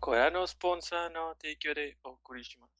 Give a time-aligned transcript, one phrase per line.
[0.00, 2.70] これのスポンサーの提供でお送りします。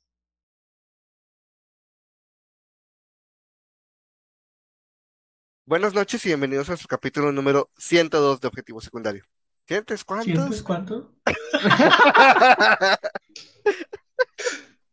[5.64, 9.24] Buenas noches y bienvenidos a su capítulo número 102 de Objetivo Secundario.
[9.66, 10.62] ¿Sientes ¿Sientes cuántos?
[10.62, 11.14] cuánto?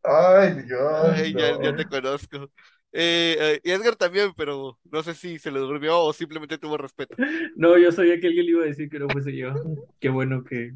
[0.04, 1.75] Ay, Dios, Ay, ya, ya no.
[1.75, 2.51] te conozco.
[2.91, 6.77] Eh, eh, y Edgar también, pero no sé si se le durmió o simplemente tuvo
[6.77, 7.17] respeto.
[7.55, 9.54] No, yo sabía que alguien le iba a decir que no fuese yo.
[9.99, 10.73] Qué bueno que,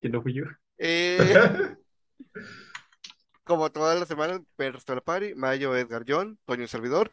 [0.00, 0.44] que no fui yo.
[0.83, 1.17] Eh,
[3.43, 7.11] como todas las semanas, Personal Party, Mayo, Edgar, John, Toño, un servidor.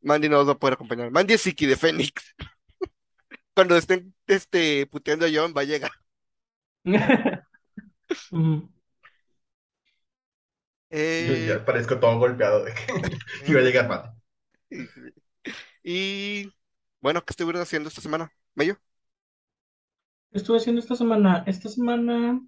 [0.00, 1.10] Mandy no va a poder acompañar.
[1.10, 2.34] Mandy es Siki de Fénix.
[3.54, 5.90] Cuando estén este, puteando a John, va a llegar.
[8.30, 8.62] Yo
[10.92, 14.08] Eh, ya parezco todo golpeado de que iba a llegar Mati.
[15.84, 16.50] y
[17.00, 18.32] bueno, ¿qué estuvieron haciendo esta semana?
[18.54, 18.76] Mayo.
[20.32, 21.44] ¿Qué estuve haciendo esta semana?
[21.46, 22.40] Esta semana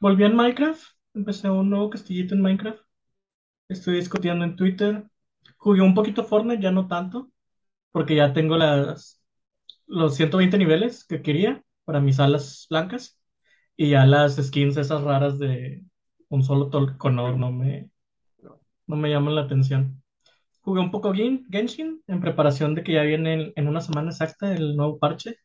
[0.00, 0.82] volví en Minecraft.
[1.14, 2.80] Empecé un nuevo castillito en Minecraft.
[3.68, 5.04] Estoy discutiendo en Twitter.
[5.58, 7.30] Jugué un poquito Fortnite, ya no tanto,
[7.92, 9.22] porque ya tengo las,
[9.86, 13.18] los 120 niveles que quería para mis alas blancas.
[13.76, 15.84] Y ya las skins esas raras de
[16.28, 17.90] un solo color no me,
[18.86, 20.02] no me llaman la atención.
[20.62, 24.10] Jugué un poco Gen- Genshin en preparación de que ya viene en, en una semana
[24.10, 25.38] exacta el nuevo parche.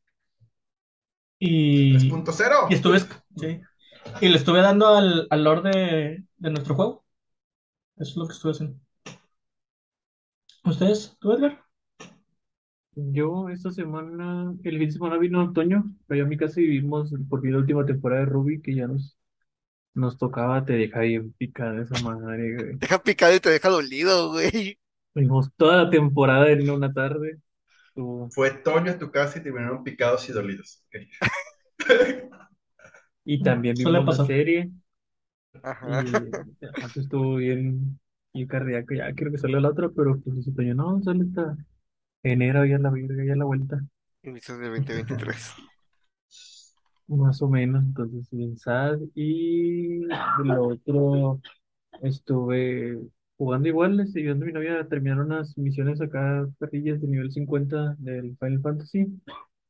[1.40, 2.62] Y, 3.0.
[2.68, 3.00] y estuve,
[3.36, 3.62] sí,
[4.22, 7.06] y le estuve dando al, al lore de, de nuestro juego.
[7.98, 8.80] Eso es lo que estuve haciendo.
[10.66, 11.16] ¿Ustedes?
[11.22, 11.64] ¿Tú, Edgar?
[12.96, 17.12] Yo esta semana, el fin de semana vino otoño, cayó a mi casa y vimos
[17.30, 19.18] por fin la última temporada de Ruby que ya nos,
[19.96, 22.81] nos tocaba, te deja bien picada esa madre, güey.
[22.81, 24.78] Deja picado y te deja dolido, güey.
[25.16, 27.40] Vimos toda la temporada en una tarde.
[28.31, 30.84] Fue Toño a tu casa y terminaron picados y dolidos.
[33.25, 34.27] Y también vimos la pasar.
[34.27, 34.71] serie
[35.61, 36.03] Ajá.
[36.61, 37.99] y además estuvo bien,
[38.33, 38.93] bien cardíaco.
[38.93, 41.57] Ya quiero que salga la otra, pero pues dice Toño, no, sale hasta
[42.23, 43.81] enero, ya la virga, ya la vuelta.
[44.23, 45.53] Inicios del 2023.
[47.07, 48.97] Más o menos, entonces bien sad.
[49.16, 50.00] Y
[50.35, 51.41] de lo otro,
[52.01, 53.00] estuve
[53.38, 57.31] jugando igual, este, ayudando a mi novia a terminar unas misiones acá, perrillas de nivel
[57.31, 59.07] 50 del Final Fantasy.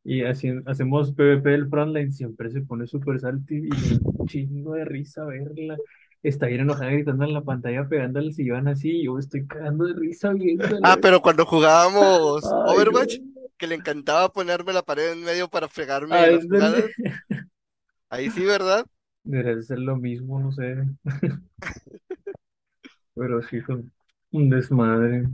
[0.06, 3.70] Y así, hacemos PvP del Frontline, siempre se pone súper salty y
[4.04, 5.78] un chingo de risa verla.
[6.22, 9.86] Está bien enojada gritando en la pantalla, pegándole al sillón así, y yo estoy cagando
[9.86, 10.80] de risa viéndola.
[10.84, 13.42] Ah, pero cuando jugábamos Ay, Overwatch, no.
[13.58, 16.46] que le encantaba ponerme la pared en medio para fregarme Ah, las.
[18.10, 18.86] Ahí sí, ¿verdad?
[19.24, 20.84] Debería de ser lo mismo, no sé.
[23.16, 23.82] Pero sí fue
[24.34, 25.30] un desmadre.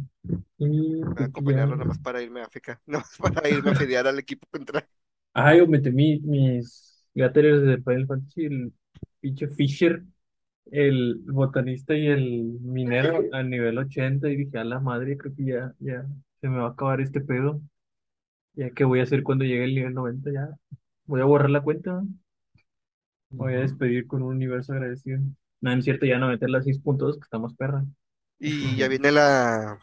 [0.60, 1.28] Y Voy a ya.
[1.28, 2.82] acompañarlo nada más para irme a África.
[2.88, 4.88] Nada más para irme a fedear al equipo contra.
[5.34, 8.74] Ah, yo metí mi- mis gateres de Final Fantasy, el
[9.20, 10.04] pinche Fisher,
[10.72, 15.46] el botanista y el minero a nivel 80 y dije, a la madre, creo que
[15.46, 16.06] ya, ya
[16.42, 17.62] se me va a acabar este pedo.
[18.56, 20.50] Ya que voy a hacer cuando llegue el nivel 90, ya
[21.06, 22.04] voy a borrar la cuenta.
[23.32, 25.20] Voy a despedir con un universo agradecido.
[25.62, 27.84] No, es cierto, ya no meter las 6 puntos que estamos perra.
[28.40, 29.80] Y ya viene la,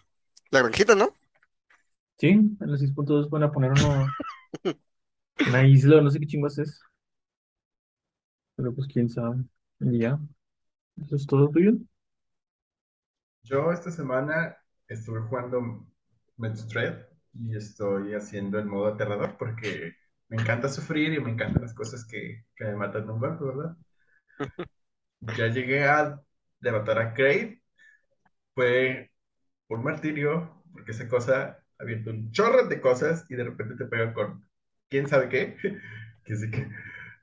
[0.50, 1.14] la granjita, ¿no?
[2.18, 4.06] Sí, en los 6.2 van a poner uno,
[5.46, 6.80] una isla, no sé qué chingos es.
[8.56, 9.44] Pero pues quién sabe.
[9.80, 10.18] Y ya,
[11.02, 11.72] eso es todo tuyo.
[13.44, 14.56] Yo esta semana
[14.88, 15.86] estuve jugando
[16.36, 16.94] Metroid
[17.34, 19.94] y estoy haciendo el modo aterrador porque
[20.28, 23.76] me encanta sufrir y me encantan las cosas que, que me matan un golpe, ¿verdad?
[25.38, 26.22] Ya llegué a
[26.60, 27.58] derrotar a Kraid.
[28.56, 29.12] Fue
[29.68, 34.14] un martirio porque esa cosa avienta un chorro de cosas y de repente te pega
[34.14, 34.46] con
[34.90, 35.56] quién sabe qué.
[36.24, 36.68] Que así que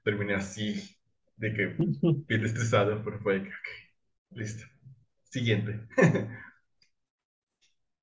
[0.03, 0.97] terminé así,
[1.37, 1.77] de que
[2.27, 3.67] bien estresado, pero fue que, ok,
[4.31, 4.65] listo.
[5.25, 5.81] Siguiente.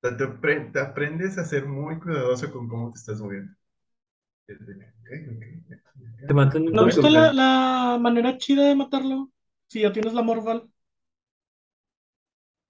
[0.01, 3.53] Te, te apre- te aprendes a ser muy cuidadoso con cómo te estás moviendo.
[4.47, 5.43] Es de que, ok, ok,
[5.73, 9.31] ok, Te matan ¿No viste la, la manera chida de matarlo?
[9.67, 10.69] Si ya tienes la Morval.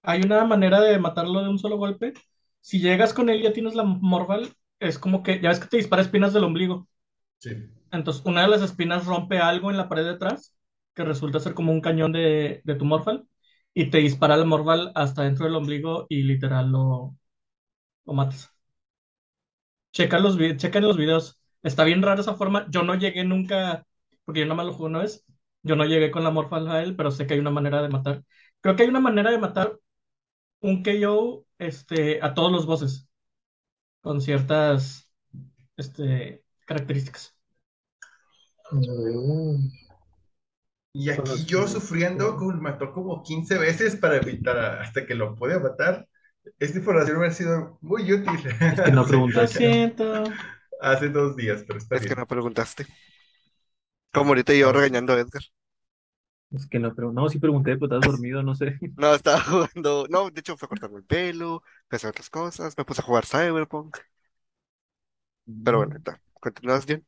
[0.02, 2.12] Hay una manera de matarlo de un solo golpe.
[2.60, 4.48] Si llegas con él y ya tienes la Morval,
[4.80, 6.88] es como que, ya ves que te dispara espinas del ombligo.
[7.38, 7.50] Sí.
[7.90, 10.56] Entonces, una de las espinas rompe algo en la pared de atrás,
[10.94, 13.26] que resulta ser como un cañón de, de tu Morval,
[13.74, 17.16] y te dispara la Morval hasta dentro del ombligo y literal lo,
[18.06, 18.50] lo matas.
[19.92, 21.38] Checa los, chequen los videos.
[21.62, 22.66] Está bien rara esa forma.
[22.70, 23.86] Yo no llegué nunca,
[24.24, 25.24] porque yo nada más lo jugué una vez.
[25.62, 27.88] Yo no llegué con la Morphal a él, pero sé que hay una manera de
[27.88, 28.24] matar.
[28.60, 29.78] Creo que hay una manera de matar
[30.62, 33.08] un KO este, a todos los bosses,
[34.02, 35.10] con ciertas
[35.76, 37.36] este, características.
[40.94, 45.34] Y aquí yo sufriendo, como mató como 15 veces para evitar a- hasta que lo
[45.36, 46.06] pude matar.
[46.58, 48.40] Esta información me ha sido muy útil.
[48.72, 49.58] Es que no preguntaste.
[49.58, 50.38] siento.
[50.80, 52.86] Hace dos días, pero está Es que no preguntaste.
[54.14, 55.42] Como ahorita yo regañando a Edgar.
[56.52, 58.78] Es que no, pero no, sí pregunté, pero estabas dormido, no sé.
[58.96, 60.06] No, estaba jugando.
[60.10, 63.96] No, de hecho fue cortando el pelo, hacer otras cosas, me puse a jugar Cyberpunk.
[65.64, 65.96] Pero bueno,
[66.40, 67.06] continúas bien.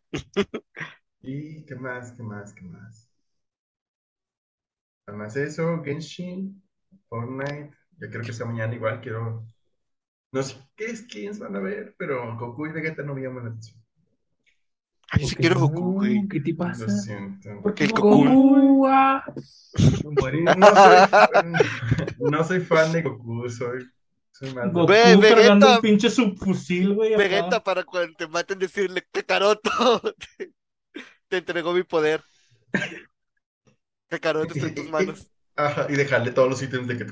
[1.23, 2.13] ¿Y qué más?
[2.13, 2.53] ¿Qué más?
[2.55, 3.11] ¿Qué más?
[5.07, 6.63] Además de eso, Genshin,
[7.09, 7.75] Fortnite.
[7.99, 9.01] Ya creo que sea mañana igual.
[9.01, 9.47] Quiero.
[10.33, 13.51] No sé qué skins van a ver, pero Goku y Vegeta no me llaman la
[13.53, 13.84] atención.
[15.11, 15.61] Ay, yo sí ¿Por qué quiero?
[15.61, 16.29] Goku, güey.
[16.29, 16.89] ¿Qué te Lo pasa?
[16.89, 17.51] siento.
[17.63, 18.25] Porque El Goku.
[18.25, 19.25] Goku, ah.
[20.57, 21.53] No soy fan,
[22.19, 23.85] no soy fan de Goku, soy,
[24.73, 25.35] Goku Ve, Vegeta.
[25.35, 27.15] cargando un pinche subfusil, güey.
[27.15, 27.23] acá.
[27.23, 30.01] Vegeta para cuando te maten decirle Kakaroto
[30.39, 30.53] te,
[31.29, 32.23] te entregó mi poder.
[34.09, 35.31] Kakaroto está en tus manos.
[35.57, 37.07] Ajá, y dejarle todos los ítems de que.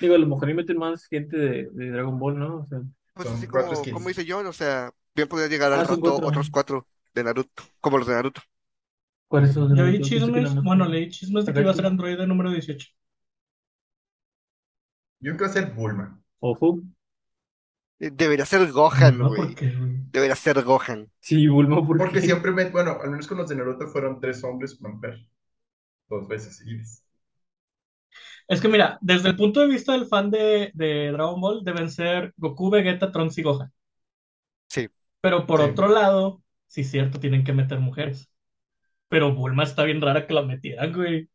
[0.00, 2.56] Digo, a lo mejor ahí meten más gente de, de Dragon Ball, ¿no?
[2.60, 2.80] O sea,
[3.14, 3.94] Pues así cuatro como, skins.
[3.94, 6.14] como dice John, o sea, bien podría llegar Ah, al cuatro.
[6.22, 8.42] otros cuatro de Naruto, como los de Naruto.
[9.28, 9.74] ¿cuáles son?
[9.74, 12.24] Yo Yo oí pensé que chismes, bueno, leí chismes de que iba a ser androide
[12.26, 12.86] número 18.
[15.20, 16.22] Yo quiero ser Bulma.
[16.40, 16.82] ¿O Fu?
[18.00, 19.42] Eh, Debería ser Gohan, güey.
[19.42, 20.02] ¿por qué, güey?
[20.12, 21.10] Debería ser Gohan.
[21.20, 22.20] Sí, Bulma, ¿por Porque qué?
[22.22, 22.70] siempre me.
[22.70, 25.26] Bueno, al menos con los de Naruto fueron tres hombres, una mujer.
[26.08, 27.04] Dos veces seguidas.
[28.48, 31.90] Es que mira, desde el punto de vista del fan de, de Dragon Ball, deben
[31.90, 33.72] ser Goku, Vegeta, Trunks y Gohan.
[35.22, 35.70] Pero por Sí.
[35.70, 38.30] otro lado, sí es cierto, tienen que meter mujeres.
[39.08, 41.28] Pero Bulma está bien rara que la metieran, güey.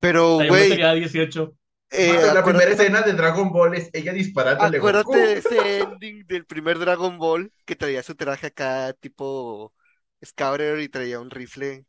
[0.00, 1.54] Pero, La güey, sería 18.
[1.90, 6.26] eh, la primera escena de Dragon Ball es ella disparándole a acuérdate de ese ending
[6.26, 9.72] del primer Dragon Ball que traía su traje acá tipo
[10.24, 11.84] Scouter y traía un rifle.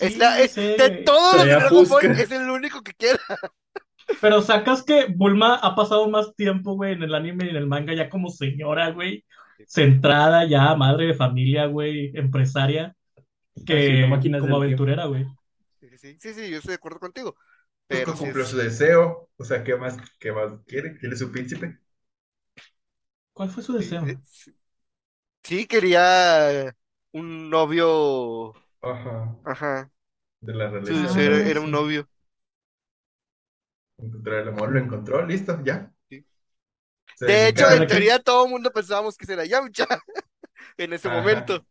[0.00, 3.18] Es la, es- de Traía Dragon Ball es el único que queda.
[4.20, 7.66] Pero sacas que Bulma ha pasado más tiempo, güey, en el anime y en el
[7.66, 9.24] manga ya como señora, güey.
[9.66, 12.96] Centrada ya, madre de familia, güey, empresaria,
[13.66, 15.26] que máquinas como aventurera, güey.
[15.80, 17.36] Sí, sí, sí, yo estoy de acuerdo contigo.
[17.86, 19.30] Pero cumplió su deseo.
[19.36, 20.96] O sea, ¿qué más, qué más quiere?
[20.98, 21.78] ¿Quiere su príncipe?
[23.34, 24.06] ¿Cuál fue su deseo?
[24.06, 24.52] eh, sí,
[25.44, 26.76] sí quería
[27.12, 29.36] un novio, Ajá.
[29.44, 29.90] ajá,
[30.40, 32.08] De la deseo era, era un novio.
[33.98, 35.92] Encontrar el amor, lo encontró, listo, ya.
[37.14, 37.26] Sí.
[37.26, 39.86] De hecho, en teoría todo el mundo pensábamos que era Yamcha
[40.78, 41.10] en ese Ajá.
[41.10, 41.66] momento.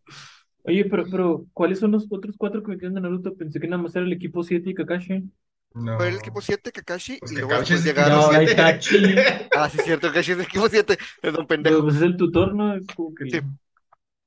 [0.63, 3.35] Oye, pero, pero, ¿cuáles son los otros cuatro que metieron de Naruto?
[3.35, 5.31] Pensé que nada más era el equipo 7 y Kakashi.
[5.75, 5.97] No.
[5.97, 8.29] Fue el equipo 7, Kakashi, Pues y luego Kakashi después es llegaron.
[8.29, 8.31] No.
[9.53, 11.83] Ah, sí, cierto, Kakashi es el equipo 7, perdón, Pero pendejo.
[11.83, 12.75] pues es el tutor, ¿no?
[12.75, 13.25] Es como que...
[13.31, 13.41] Sí.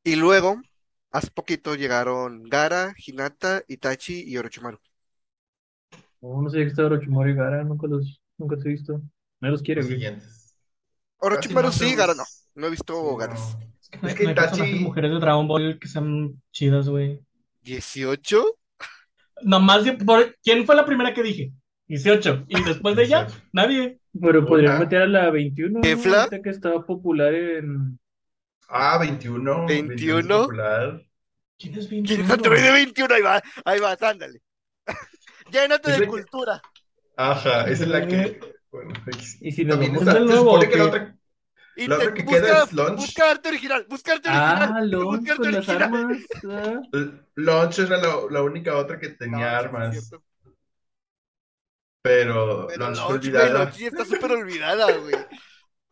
[0.04, 0.62] Y luego,
[1.12, 4.78] hace poquito llegaron Gara, Hinata, Itachi y Orochimaru.
[6.20, 9.00] Oh, no sé que estaba Orochimaru y Gaara, nunca los, nunca los he visto.
[9.40, 9.94] No los quiere, Los güey.
[9.94, 10.35] siguientes.
[11.18, 12.24] Orochimaru no sí, Gara no.
[12.54, 13.56] No he visto Garas.
[13.58, 13.66] no.
[13.80, 15.88] Es que no hay, Es que no hay personajes Itachi- mujeres de Dragon Ball que
[15.88, 17.20] sean chidas, güey.
[17.64, 18.44] ¿18?
[19.42, 21.52] Nomás, de- por- ¿quién fue la primera que dije?
[21.88, 22.44] 18.
[22.48, 23.44] Y después de ella, 18.
[23.52, 24.00] nadie.
[24.20, 25.80] Pero podrían meter a la 21, ¿no?
[25.82, 26.22] ¿Kefla?
[26.24, 27.98] Ahorita que estaba popular en...
[28.68, 29.66] Ah, 21.
[29.66, 30.18] 21.
[30.34, 31.02] es popular.
[31.58, 32.24] ¿Quién es ¿Quién 21?
[32.24, 33.14] es Android 21?
[33.14, 34.40] Ahí va, ahí vas, ándale.
[35.52, 36.60] Llénate de de- cultura.
[37.16, 38.40] Ajá, esa es la que.
[38.70, 39.38] Bueno, X.
[39.40, 41.18] Y si nos vamos al nuevo, supone ¿o que la otra.
[41.76, 42.96] Y La te- otra que busca, queda es Launch.
[42.96, 44.70] busca arte original, busca arte original.
[44.74, 45.94] Ah, Launch busca arte con las original.
[45.94, 46.18] armas.
[46.50, 46.80] ah.
[47.36, 50.08] Launch era la, la única otra que No, tenía sí, armas.
[50.08, 50.24] cierto.
[52.02, 53.52] Pero, Pero Launch fue Launch, güey, olvidada.
[53.58, 55.14] Launch sí está súper olvidada, güey.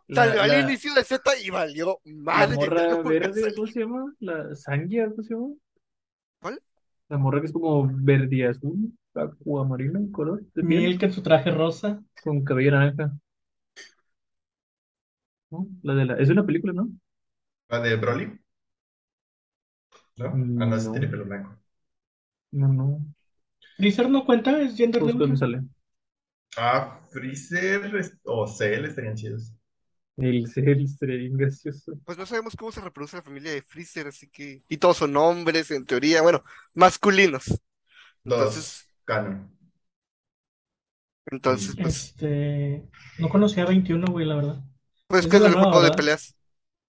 [0.06, 2.56] La, Salió al la- inicio de Z y valió la madre.
[2.56, 3.54] morra nunca verde.
[3.54, 4.14] ¿cómo se llama?
[4.20, 5.54] La Sangia, ¿cómo se llama?
[6.40, 6.60] ¿Cuál?
[7.08, 11.22] La morra que es como verde azul, acuamarino en color de piel, Milk en su
[11.22, 12.02] traje rosa.
[12.24, 13.12] con cabello naranja.
[15.50, 15.66] ¿No?
[15.82, 16.14] La de la...
[16.16, 16.88] Es una película, ¿no?
[17.68, 18.40] ¿La de Broly?
[20.16, 20.48] ¿No?
[20.56, 20.92] Ah, no, No.
[20.92, 21.56] tiene pelo blanco.
[22.52, 23.04] No, no.
[23.76, 25.38] Freezer no cuenta, es gender Pues cuando neutral.
[25.38, 25.62] sale.
[26.56, 29.52] Ah, Freezer es- o Cell estarían chidos.
[30.16, 31.96] El Cell sería bien gracioso.
[32.04, 34.62] Pues no sabemos cómo se reproduce la familia de Freezer, así que.
[34.68, 36.44] Y todos son hombres, en teoría, bueno,
[36.74, 37.44] masculinos.
[38.26, 39.50] Todos Entonces, canon.
[41.26, 42.88] entonces, pues, Este.
[43.18, 44.64] No conocía a 21, güey, la verdad.
[45.06, 46.36] pues es que es de del la nueva, juego de peleas,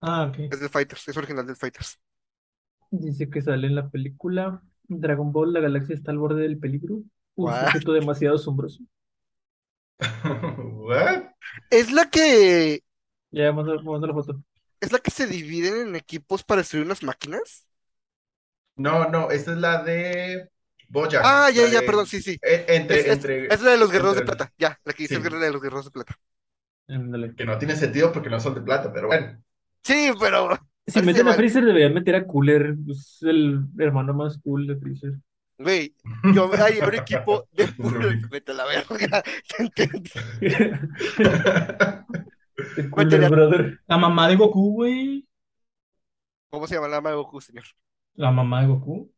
[0.02, 0.40] Ah, ok.
[0.50, 2.00] es del Fighters, es original del Fighters.
[2.90, 7.04] Dice que sale en la película Dragon Ball, la galaxia está al borde del peligro.
[7.36, 7.54] Un What?
[7.54, 8.84] sujeto demasiado asombroso.
[10.88, 11.36] ¿What?
[11.70, 12.84] Es la que,
[13.32, 14.42] Ya, manda, manda la foto.
[14.82, 17.68] es la que se dividen en equipos para destruir unas máquinas.
[18.78, 20.50] No, no, esta es la de
[20.88, 21.22] Bojack.
[21.26, 22.38] Ah, ya, la ya, de- perdón, sí, sí.
[22.42, 24.52] eh, Entre, Es, entre, es la de los guerreros de plata.
[24.58, 25.22] Ya, la que dice Sí.
[25.22, 26.18] guerrero de los guerreros de plata.
[27.36, 29.42] Que no tiene sentido porque no son de plata, pero bueno.
[29.84, 30.58] Sí, pero.
[30.88, 31.34] Si meten a.
[31.34, 32.76] Freezer, deberían meter a Cooler.
[32.90, 35.14] Es el hermano más cool de Freezer.
[35.58, 35.96] Güey,
[36.34, 38.10] yo hay un equipo de puro.
[38.30, 39.24] Vete a la verga.
[42.76, 43.80] ¿Te Cooler Brother.
[43.88, 45.28] La mamá de Goku, güey.
[46.50, 47.64] ¿Cómo se llama la arma de Goku, señor?
[48.16, 49.12] La mamá de Goku.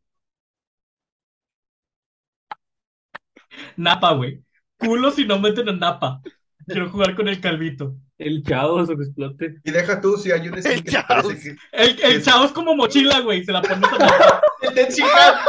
[3.76, 4.44] Napa, güey.
[4.78, 6.22] Culo si no meten a Napa.
[6.66, 7.96] Quiero jugar con el calvito.
[8.18, 9.56] El Chaos que explote.
[9.64, 11.34] Y deja tú si hay un skin El que Chaos.
[11.34, 11.56] que.
[11.72, 13.44] El, el como mochila, güey.
[13.44, 14.42] Se la pones a Napa.
[14.62, 15.42] ¡El de chica!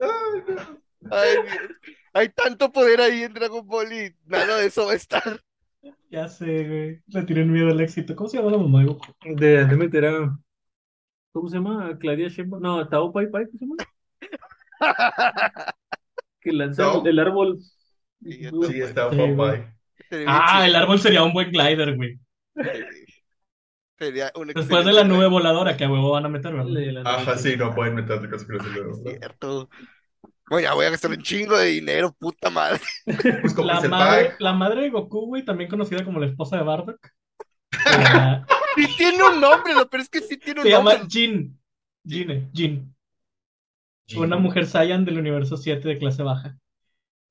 [0.00, 0.80] Ay, no.
[1.10, 1.36] Ay.
[2.12, 5.40] Hay tanto poder ahí en Dragon Ball y nada de eso va a estar.
[6.10, 7.00] Ya sé, güey.
[7.06, 8.16] Le tienen miedo al éxito.
[8.16, 9.14] ¿Cómo se llama la mamá de Goku?
[9.36, 10.38] De, de meter a.
[11.32, 11.86] ¿Cómo se llama?
[11.86, 12.60] ¿A Claudia Sheinbaum?
[12.62, 13.76] No, a Tao Pai Pai, ¿cómo se llama?
[16.40, 17.04] Que lanza Tao.
[17.04, 17.58] el árbol.
[18.22, 19.74] Sí, está Sí, Popeye.
[20.26, 22.18] Ah, el árbol sería un buen glider, güey.
[23.98, 27.02] Sería un Después de la nube voladora que a huevo van a meter, ¿verdad?
[27.06, 29.68] Ajá, sí, no pueden meterle cosas que no Es cierto.
[30.48, 32.80] Bueno, ya voy a gastar un chingo de dinero, puta madre.
[33.42, 36.62] Pues como La madre, la madre de Goku, güey, también conocida como la esposa de
[36.64, 36.98] Bardock.
[37.86, 41.08] La- Sí tiene un nombre, lo peor es que sí tiene un se llama nombre.
[41.10, 41.60] Jin.
[42.06, 42.94] Jin, Jin.
[44.16, 46.56] Una mujer Saiyan del universo 7 de clase baja.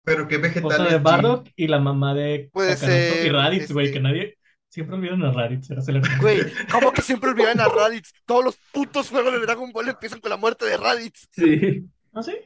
[0.04, 0.92] Pero qué Esposa vegetales.
[0.92, 4.36] de Bardock y la mamá de Puede Kakaroto ser, y Raditz, güey, este- que nadie.
[4.70, 5.82] Siempre olvidan a Raditz, era.
[6.22, 8.12] Güey, ¿cómo que siempre olvidan a Raditz?
[8.26, 11.28] Todos los putos juegos de Dragon Ball empiezan con la muerte de Raditz.
[11.32, 11.90] Sí.
[12.14, 12.38] ¿Ah, sí?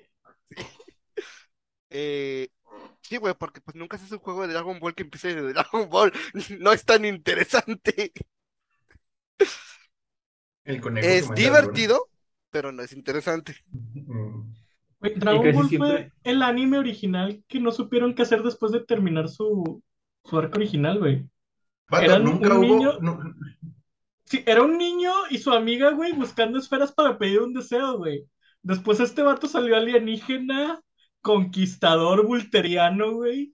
[1.90, 2.48] Eh,
[3.02, 5.90] sí, güey, porque pues nunca haces un juego de Dragon Ball que empiece de Dragon
[5.90, 6.12] Ball.
[6.60, 8.12] No es tan interesante.
[10.64, 12.08] El conejo Es divertido,
[12.54, 13.56] pero no es interesante.
[15.02, 19.28] Dragon Ball siempre- fue el anime original que no supieron qué hacer después de terminar
[19.28, 19.84] su,
[20.24, 21.28] su arco original, güey.
[21.90, 22.76] Vato, Eran nunca un hubo.
[22.78, 23.34] niño- nu-
[24.26, 28.26] Sí, era un niño y su amiga, güey, buscando esferas para pedir un deseo, güey.
[28.62, 30.82] Después este vato salió alienígena,
[31.22, 33.54] conquistador vulteriano, güey.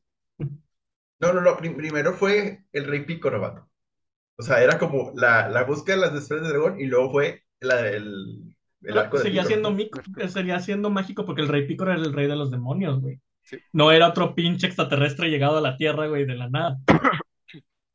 [1.19, 1.57] No, no, no.
[1.57, 3.67] prim- primero fue el Rey Pícoro, vato.
[4.37, 7.43] O sea, era como la, la búsqueda de las esferas de dragón y luego fue
[7.59, 11.91] la, el, el arco de seguía siendo mico, seguía siendo mágico porque el rey Pícoro
[11.91, 13.19] era el rey de los demonios, güey.
[13.43, 13.57] Sí.
[13.73, 16.77] No era otro pinche extraterrestre llegado a la Tierra, güey, de la nada.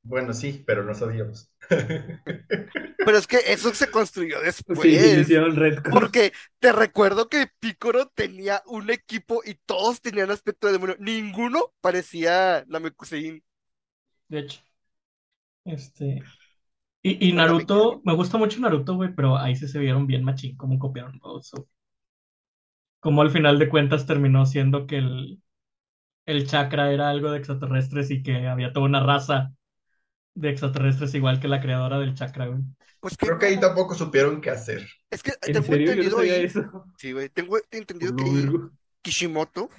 [0.05, 1.50] Bueno, sí, pero no sabíamos.
[1.69, 4.79] Pero es que eso se construyó después.
[4.81, 10.31] Sí, sí, hicieron Red Porque te recuerdo que Picoro tenía un equipo y todos tenían
[10.31, 10.97] aspecto de demonio.
[10.99, 13.43] Ninguno parecía Namekusein.
[14.29, 14.61] De hecho.
[15.64, 16.23] Este.
[17.05, 20.57] Y, y Naruto, me gusta mucho Naruto, güey, pero ahí sí se vieron bien machín
[20.57, 21.69] cómo copiaron todo eso.
[23.01, 25.43] Como al final de cuentas terminó siendo que el,
[26.27, 29.55] el chakra era algo de extraterrestres y que había toda una raza
[30.35, 32.63] de extraterrestres igual que la creadora del chakra, güey.
[33.01, 34.87] Pues que Creo que ahí tampoco supieron qué hacer.
[35.11, 35.93] Es que ¿En tengo serio?
[35.93, 36.45] Yo no entendido sabía ahí.
[36.45, 36.63] eso.
[36.97, 37.29] Sí, güey.
[37.31, 38.55] Tengo entendido que.
[39.03, 39.71] Kishimoto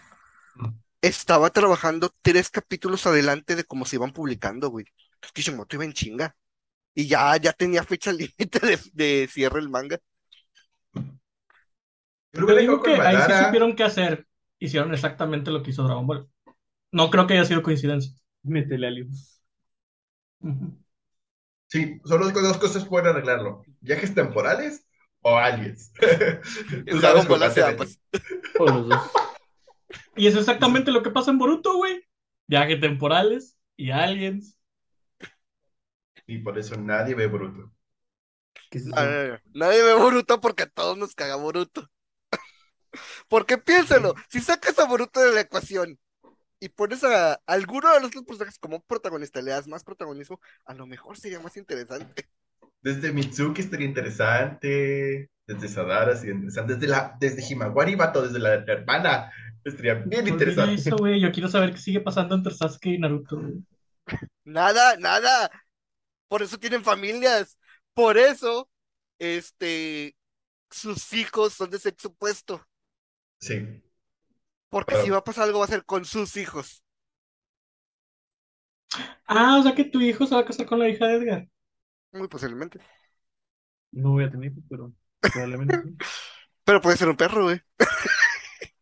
[0.57, 0.75] Mm.
[1.01, 4.85] estaba trabajando tres capítulos adelante de cómo se iban publicando, güey.
[5.15, 6.35] Entonces Kishimoto iba en chinga.
[6.95, 9.99] Y ya, ya tenía fecha límite de, de cierre el manga.
[12.33, 14.27] Yo hubiera digo que ahí sí supieron qué hacer.
[14.59, 16.29] Hicieron exactamente lo que hizo Dragon Ball.
[16.91, 18.13] No creo que haya sido coincidencia.
[18.43, 19.41] Métele aliens.
[20.41, 20.77] Ujú.
[21.67, 23.63] Sí, solo dos cosas pueden arreglarlo.
[23.81, 24.85] Viajes temporales
[25.21, 25.91] o aliens.
[26.87, 27.99] Tú sabes Dragon con Ball ambas.
[28.59, 29.11] O los dos.
[30.15, 32.01] Y es exactamente lo que pasa en Boruto, güey.
[32.47, 34.54] Viajes temporales y aliens.
[36.27, 37.71] Y por eso nadie ve no.
[39.53, 41.89] Nadie ve Boruto porque a todos nos caga Boruto.
[43.27, 45.99] Porque piénsalo, si sacas a Boruto de la ecuación
[46.59, 50.73] y pones a alguno de los otros personajes como protagonista, le das más protagonismo, a
[50.73, 52.29] lo mejor sería más interesante.
[52.81, 55.29] Desde Mitsuki estaría interesante.
[55.47, 56.75] Desde Sadara sería interesante.
[56.75, 59.31] Desde, la, desde Himawari, vato, desde la hermana.
[59.63, 60.75] Estaría bien Olvida interesante.
[60.75, 61.19] eso, güey.
[61.19, 63.41] Yo quiero saber qué sigue pasando entre Sasuke y Naruto.
[64.43, 65.49] Nada, nada.
[66.27, 67.57] Por eso tienen familias.
[67.93, 68.69] Por eso,
[69.19, 70.15] este,
[70.69, 72.65] sus hijos son de sexo opuesto.
[73.39, 73.81] Sí.
[74.69, 76.83] Porque si va a pasar algo va a ser con sus hijos.
[79.25, 81.47] Ah, o sea que tu hijo se va a casar con la hija de Edgar.
[82.11, 82.79] Muy posiblemente.
[83.91, 85.95] No voy a tener hijos, pero probablemente sí.
[86.65, 87.61] Pero puede ser un perro, güey.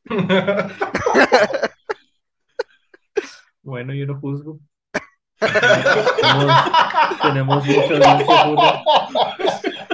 [3.61, 4.59] Bueno, yo no juzgo.
[6.21, 6.63] Tenemos,
[7.21, 8.83] tenemos mucho dulce puro.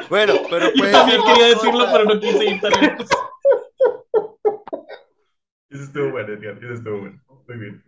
[0.10, 3.08] Bueno, pero Yo puede también quería decirlo, pero no quise ir tan lejos.
[5.70, 6.64] Eso estuvo bueno, Edgar.
[6.64, 7.22] Eso estuvo bueno.
[7.48, 7.84] Muy bien.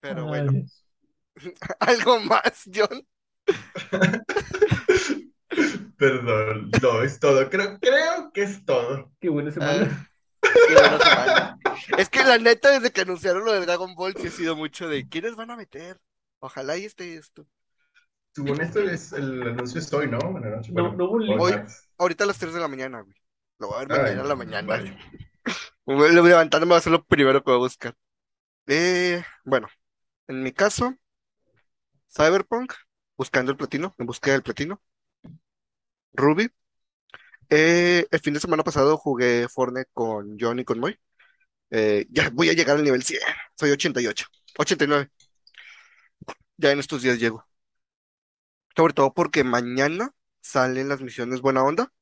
[0.00, 0.52] Pero bueno,
[1.80, 3.06] algo más, John.
[5.96, 7.48] Perdón, no, es todo.
[7.48, 9.12] Creo, creo que es todo.
[9.20, 10.11] Qué buena semana.
[11.98, 14.88] Es que la neta, desde que anunciaron lo de Dragon Ball, sí ha sido mucho
[14.88, 16.00] de quiénes van a meter.
[16.40, 17.46] Ojalá y esté esto.
[18.34, 20.18] Según esto, es, el anuncio es hoy, ¿no?
[20.20, 20.72] En la noche.
[20.72, 21.40] No, Bueno, no hubo un link.
[21.40, 21.62] Hoy-.
[21.98, 23.14] Ahorita a las 3 de la mañana, güey.
[23.58, 24.68] Lo voy a ver Ay, mañana a la mañana.
[24.68, 24.98] vale.
[25.86, 27.96] Me voy a levantar, me va a ser lo primero que voy a buscar.
[28.66, 29.68] Eh, bueno,
[30.28, 30.94] en mi caso,
[32.08, 32.74] Cyberpunk,
[33.16, 34.80] buscando el platino, en búsqueda del platino.
[36.14, 36.48] Ruby.
[37.50, 40.98] Eh, el fin de semana pasado jugué Fortnite con John y con Moy.
[41.70, 43.20] Eh, ya voy a llegar al nivel 100.
[43.56, 44.26] Soy 88.
[44.58, 45.10] 89.
[46.56, 47.46] Ya en estos días llego.
[48.76, 51.92] Sobre todo porque mañana salen las misiones Buena Onda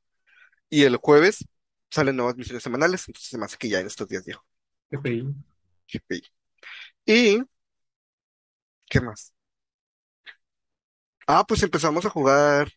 [0.69, 1.47] y el jueves
[1.91, 3.07] salen nuevas misiones semanales.
[3.09, 4.45] Entonces se me hace que ya en estos días llego.
[4.91, 5.35] GPI.
[5.89, 6.23] GPI.
[7.07, 7.43] Y,
[8.89, 9.33] ¿qué más?
[11.27, 12.73] Ah, pues empezamos a jugar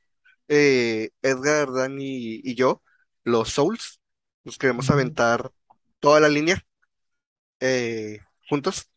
[0.54, 2.82] eh, Edgar, Dani y yo,
[3.24, 4.00] los Souls.
[4.44, 5.52] Nos queremos aventar
[6.00, 6.64] toda la línea
[7.60, 8.20] eh,
[8.50, 8.90] juntos.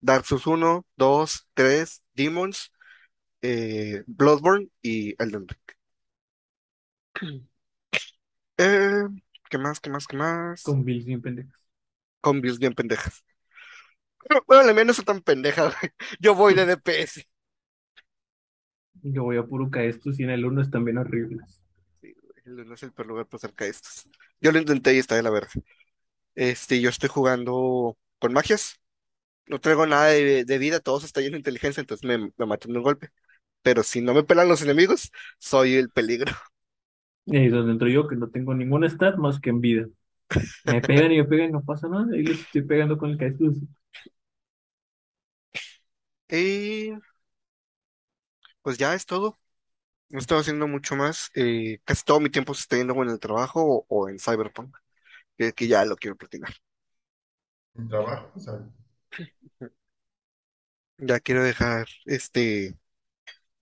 [0.00, 2.72] Dark Souls 1, 2, 3, Demons,
[3.42, 5.60] eh, Bloodborne y Elden Ring.
[8.58, 9.02] Eh,
[9.50, 9.80] ¿qué más?
[9.80, 10.06] ¿Qué más?
[10.06, 10.62] ¿Qué más?
[10.62, 11.60] Con Bills bien pendejas.
[12.20, 13.24] Con builds bien pendejas.
[14.28, 15.72] Pero, Bueno, la mía no está tan pendeja.
[16.20, 17.26] Yo voy de DPS.
[19.12, 21.62] Yo voy a puro estos y en el uno están bien horribles.
[22.44, 24.08] El uno es el peor lugar para hacer estos.
[24.40, 25.50] Yo lo intenté y está de la verga.
[26.34, 28.80] Este, yo estoy jugando con magias.
[29.46, 32.72] No traigo nada de, de vida, todos están llenos de inteligencia, entonces me, me matan
[32.72, 33.10] de un golpe.
[33.62, 36.32] Pero si no me pelan los enemigos, soy el peligro.
[37.24, 39.86] Y ahí es donde entro yo, que no tengo ningún stat más que en vida.
[40.64, 42.16] Me pegan y me pegan y no pasa nada.
[42.16, 43.56] Y les estoy pegando con el Caestus.
[46.28, 46.92] Y
[48.66, 49.38] pues ya es todo.
[50.10, 51.30] No estoy haciendo mucho más.
[51.34, 54.18] Eh, casi todo mi tiempo se está yendo o en el trabajo o, o en
[54.20, 54.76] Cyberpunk,
[55.38, 56.54] que, que ya lo quiero platinar.
[57.76, 58.58] Un trabajo, o sea,
[60.98, 62.76] Ya quiero dejar este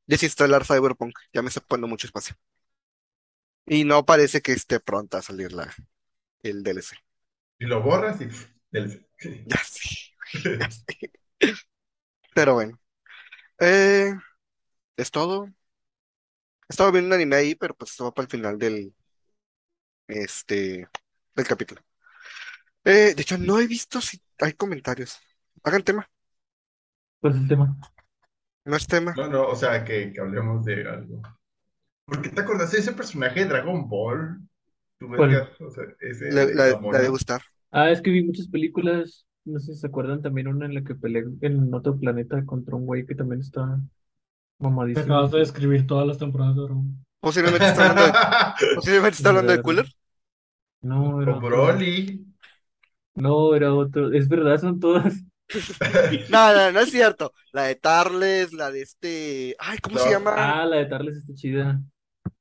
[0.07, 1.15] desinstalar Cyberpunk.
[1.35, 2.37] Ya me está ocupando mucho espacio.
[3.67, 5.71] Y no parece que esté pronta a salir la,
[6.43, 6.97] el DLC.
[7.59, 8.29] y lo borras y
[8.71, 9.07] del-
[9.45, 9.89] Ya sí,
[10.59, 10.85] ya sí.
[12.35, 12.79] Pero bueno.
[13.61, 14.15] Eh,
[14.97, 15.49] es todo.
[16.69, 18.95] Estaba viendo un anime ahí, pero pues esto va para el final del
[20.09, 20.89] este
[21.35, 21.83] del capítulo.
[22.85, 25.19] Eh, de hecho, no he visto si hay comentarios.
[25.63, 26.09] Hagan tema.
[27.21, 27.77] Pues el tema.
[28.67, 29.17] No es tema.
[29.17, 31.23] No, no, o sea, que, que hablemos de algo.
[32.07, 34.41] ¿Por qué te acordaste de ese personaje de Dragon Ball?
[34.99, 35.31] Tú, ¿Cuál?
[35.31, 37.01] Edgar, o sea, ese La, de la- la la mona.
[37.01, 37.43] de gustar.
[37.73, 39.27] Ah, es que vi muchas películas.
[39.45, 42.77] No sé si se acuerdan también una en la que peleé en otro planeta contra
[42.77, 43.81] un güey que también está
[44.59, 45.05] Te mamadísimo.
[45.05, 47.05] acabas de describir todas las temporadas de Dragon Ball.
[47.21, 48.13] Posiblemente está hablando de,
[48.75, 49.87] posiblemente está hablando de Cooler.
[50.83, 51.49] No, era O otro.
[51.49, 52.27] Broly.
[53.15, 54.13] No, era otro.
[54.13, 55.15] Es verdad, son todas.
[56.31, 57.33] No, no, no es cierto.
[57.53, 59.57] La de Tarles, la de este.
[59.59, 60.33] Ay, ¿cómo se llama?
[60.37, 61.83] Ah, la de Tarles está chida.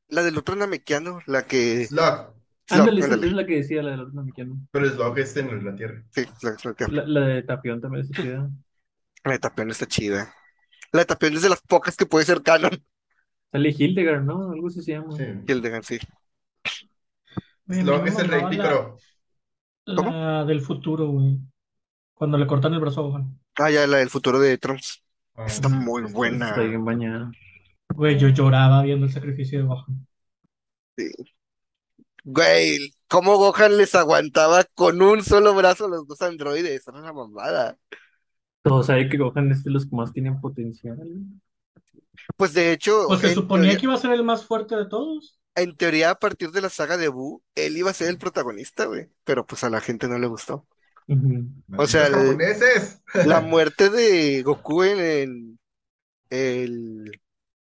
[0.07, 1.85] La del otro namequiano, la que.
[1.87, 2.33] Slug.
[2.65, 4.57] Slug, Ándale, esa es la que decía la de los mexicanos.
[4.71, 6.03] Pero Slug es en la Tierra.
[6.11, 8.49] Sí, la, la- La, la de Tapión también está chida.
[9.25, 10.33] la de Tapión está chida.
[10.93, 12.71] La de Tapión es de las pocas que puede ser canon.
[13.51, 14.51] Sale Hildegard, ¿no?
[14.51, 15.15] Algo así se llama.
[15.17, 15.23] Sí.
[15.23, 15.33] A
[17.73, 18.97] mí Slug me es el rey la, pícaro.
[19.85, 21.39] la del futuro, güey.
[22.13, 23.39] Cuando le cortan el brazo a Gohan.
[23.55, 25.03] Ah, ya, la del futuro de Trunks.
[25.35, 26.49] Ah, Está muy buena.
[26.49, 27.31] Está bien bañada.
[27.89, 30.07] Güey, yo lloraba viendo el sacrificio de Gohan.
[32.23, 36.87] Güey, ¿cómo Gohan les aguantaba con un solo brazo a los dos androides?
[36.87, 37.77] Era una mamada.
[38.63, 40.97] Todos saben que Gohan es de los que más tienen potencial.
[42.37, 44.85] Pues de hecho, Pues se suponía teoría, que iba a ser el más fuerte de
[44.87, 45.39] todos.
[45.55, 48.85] en teoría, a partir de la saga de Buu, él iba a ser el protagonista,
[48.85, 49.09] güey.
[49.23, 50.67] Pero pues a la gente no le gustó.
[51.77, 52.09] O sea.
[53.25, 55.59] La muerte de Goku en,
[56.29, 57.11] el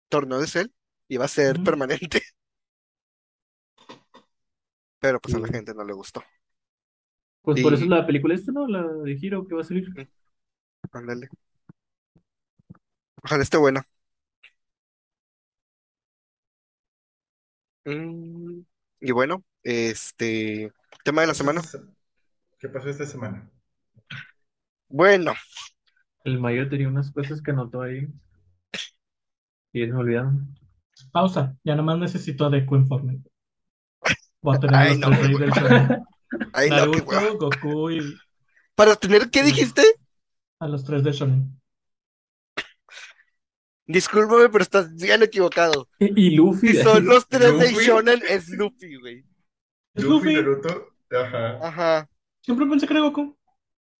[0.08, 0.68] torneo de Cell
[1.08, 2.22] iba a ser permanente.
[5.00, 6.22] Pero pues a la gente no le gustó.
[7.42, 8.66] Pues por eso la película esta, ¿no?
[8.66, 9.92] La de Hiro que va a salir.
[10.92, 11.28] Ándale.
[13.22, 13.86] Ojalá esté buena.
[17.84, 18.60] Mm,
[19.00, 20.72] y bueno, este
[21.04, 21.62] tema de la semana.
[22.58, 23.48] ¿Qué pasó esta semana?
[24.88, 25.34] Bueno,
[26.24, 28.08] El Mayo tenía unas cosas que anotó ahí.
[29.74, 30.54] Y se me olvidaron.
[31.12, 31.56] Pausa.
[31.64, 33.22] Ya nada más necesito de Informe.
[34.42, 35.98] Voy a tener Ay, los no, tres qué reyes del shonen.
[36.52, 37.36] Ay, no, qué Naruto, hueva.
[37.38, 38.22] Goku y
[38.74, 39.82] Para tener, ¿qué dijiste?
[40.60, 41.60] A los tres de shonen.
[43.86, 45.88] Discúlpame, pero estás bien equivocado.
[45.98, 46.68] Y, y Luffy.
[46.68, 47.72] Si son los tres de.
[47.72, 49.24] Shonen, es Luffy, güey.
[49.94, 50.34] Es Luffy, Luffy.
[50.36, 51.68] Naruto, ajá.
[51.68, 52.08] Ajá.
[52.40, 53.36] Siempre pensé que era Goku.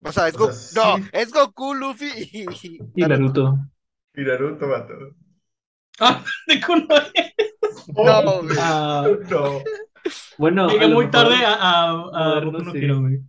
[0.03, 0.53] O sea, es O Goku.
[0.53, 1.11] sea, No, sí.
[1.13, 2.47] es Goku, Luffy y,
[2.95, 3.59] Y Naruto.
[4.15, 4.95] Y Naruto, vato.
[6.01, 6.87] Ah, de Kuno.
[7.89, 8.57] No, güey.
[8.59, 9.61] Ah, No.
[10.39, 12.79] Bueno, llegué a muy mejor- tarde a, a, a no sí.
[12.79, 13.21] Hero, güey.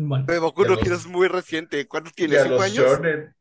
[0.00, 1.86] Bueno, Pero Boku no los- Hero es muy reciente.
[1.88, 2.38] ¿Cuántos tiene?
[2.38, 2.76] ¿Cinco años?
[2.76, 3.34] shonen.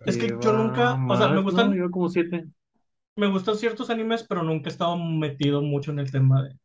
[0.00, 2.46] Es que Lleva yo nunca- o sea, me gustan- como siete.
[3.16, 6.56] me gustan ciertos animes, pero nunca he estado metido mucho en el tema de.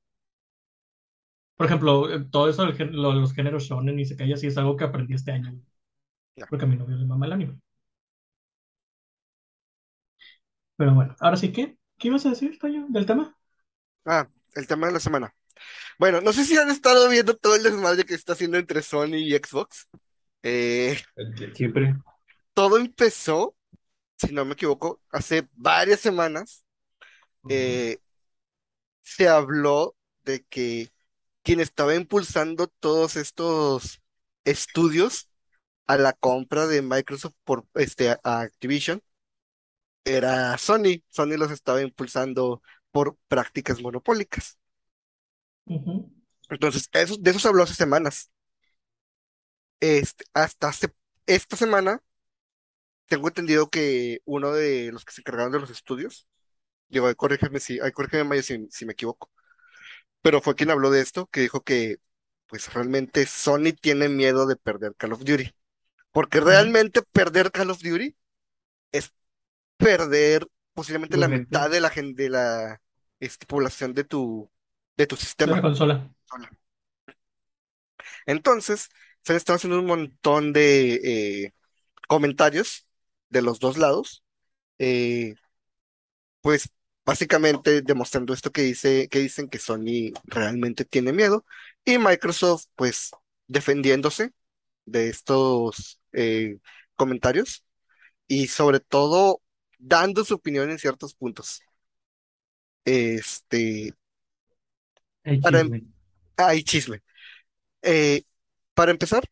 [1.57, 4.75] Por ejemplo, eh, todo eso, lo- los géneros shonen y se cae así, es algo
[4.77, 5.53] que aprendí este año.
[6.49, 7.59] Porque a mi novio le mama el anime.
[10.75, 13.35] Pero bueno, ahora sí que, ¿qué ibas a decir, Toño, del tema?
[14.05, 15.33] Ah, el tema de la semana.
[15.99, 19.15] Bueno, no sé si han estado viendo todo el desmadre que está haciendo entre Sony
[19.17, 19.87] y Xbox.
[20.43, 20.99] Eh.
[21.53, 21.95] Siempre.
[22.53, 23.55] todo empezó,
[24.17, 26.65] si no me equivoco, hace varias semanas.
[27.49, 27.97] eh,
[29.01, 30.91] se habló de que
[31.43, 34.01] quien estaba impulsando todos estos
[34.45, 35.29] estudios
[35.87, 39.01] a la compra de Microsoft por este a Activision
[40.05, 41.03] era Sony.
[41.09, 44.57] Sony los estaba impulsando por prácticas monopólicas.
[45.65, 46.11] Ujú.
[46.49, 48.31] Entonces, eso, de eso se habló hace semanas.
[49.79, 50.93] Este, hasta hace,
[51.25, 52.01] esta semana,
[53.07, 56.27] tengo entendido que uno de los que se encargaron de los estudios,
[56.87, 59.31] digo, ay, corrígeme si, ay, corrígeme Maya, si, si me equivoco,
[60.21, 61.97] pero fue quien habló de esto, que dijo que,
[62.47, 65.53] pues realmente Sony tiene miedo de perder Call of Duty,
[66.11, 68.15] porque realmente perder Call of Duty
[68.91, 69.13] es
[69.77, 72.81] perder posiblemente la mitad de la gente, de la
[73.19, 74.51] este, población de tu,
[75.01, 75.55] de tu De sistema.
[75.55, 76.09] la consola.
[78.25, 78.89] Entonces,
[79.23, 81.53] se han estado haciendo un montón de eh,
[82.07, 82.87] comentarios
[83.29, 84.23] de los dos lados,
[84.79, 85.35] eh,
[86.41, 86.69] pues
[87.05, 91.45] básicamente demostrando esto que dice, que dicen que Sony realmente tiene miedo
[91.85, 93.11] y Microsoft, pues
[93.47, 94.33] defendiéndose
[94.85, 96.59] de estos eh,
[96.95, 97.65] comentarios
[98.27, 99.41] y sobre todo
[99.79, 101.61] dando su opinión en ciertos puntos.
[102.85, 103.93] Este,
[105.23, 105.83] Hay Para- chisme.
[106.37, 107.01] hay chisme.
[107.83, 108.23] Eh,
[108.75, 109.23] para empezar,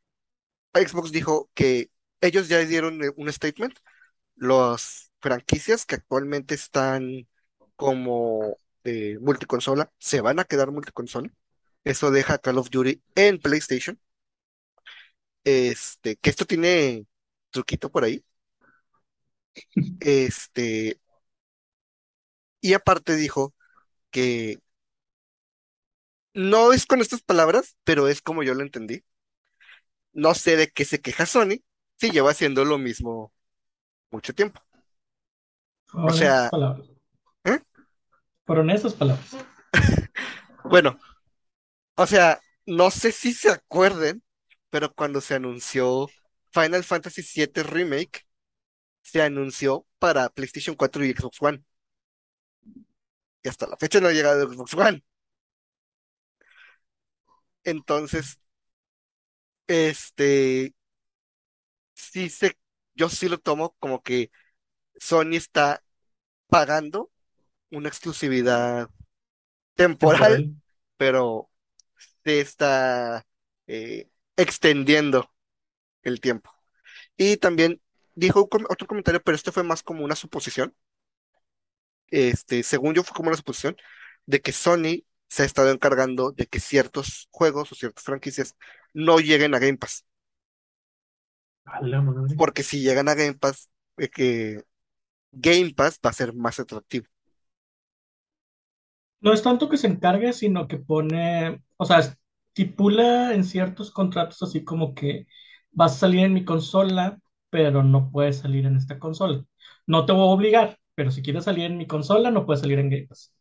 [0.73, 3.77] Xbox dijo que ellos ya dieron eh, un statement.
[4.35, 7.27] Las franquicias que actualmente están
[7.75, 11.31] como eh, multiconsola se van a quedar multiconsola.
[11.83, 13.99] Eso deja Call of Duty en PlayStation.
[15.43, 17.05] Este, que esto tiene
[17.51, 18.23] truquito por ahí.
[20.01, 20.99] Este,
[22.61, 23.53] y aparte dijo
[24.11, 24.59] que
[26.39, 29.03] no es con estas palabras, pero es como yo lo entendí.
[30.13, 31.61] No sé de qué se queja Sony
[31.97, 33.33] si lleva haciendo lo mismo
[34.09, 34.61] mucho tiempo.
[35.87, 36.87] Fueron sea, esas palabras.
[37.43, 37.59] ¿eh?
[38.45, 39.27] Fueron esas palabras.
[40.63, 40.99] Bueno,
[41.95, 44.21] o sea, no sé si se acuerden,
[44.69, 46.07] pero cuando se anunció
[46.51, 48.27] Final Fantasy VII Remake,
[49.01, 51.63] se anunció para PlayStation 4 y Xbox One.
[53.41, 55.03] Y hasta la fecha no ha llegado Xbox One.
[57.69, 58.39] Entonces,
[59.67, 60.73] este,
[61.93, 62.57] sí se,
[62.95, 64.31] yo sí lo tomo como que
[64.97, 65.83] Sony está
[66.47, 67.11] pagando
[67.71, 68.89] una exclusividad
[69.75, 70.55] temporal, Temporal.
[70.97, 71.51] pero
[72.25, 73.27] se está
[73.67, 75.33] eh, extendiendo
[76.03, 76.51] el tiempo.
[77.17, 77.81] Y también
[78.15, 80.75] dijo com- otro comentario, pero este fue más como una suposición.
[82.07, 83.75] Este, según yo, fue como una suposición
[84.25, 88.55] de que Sony se ha estado encargando de que ciertos juegos o ciertas franquicias
[88.93, 90.05] no lleguen a Game Pass.
[92.35, 94.63] Porque si llegan a Game Pass, eh, que
[95.31, 97.07] Game Pass va a ser más atractivo.
[99.21, 104.41] No es tanto que se encargue, sino que pone, o sea, estipula en ciertos contratos
[104.43, 105.27] así como que
[105.71, 109.43] vas a salir en mi consola, pero no puedes salir en esta consola.
[109.87, 112.79] No te voy a obligar, pero si quieres salir en mi consola, no puedes salir
[112.79, 113.33] en Game Pass.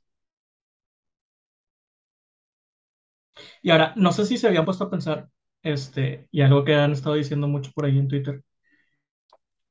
[3.62, 5.28] Y ahora, no sé si se habían puesto a pensar,
[5.62, 8.42] este, y algo que han estado diciendo mucho por ahí en Twitter.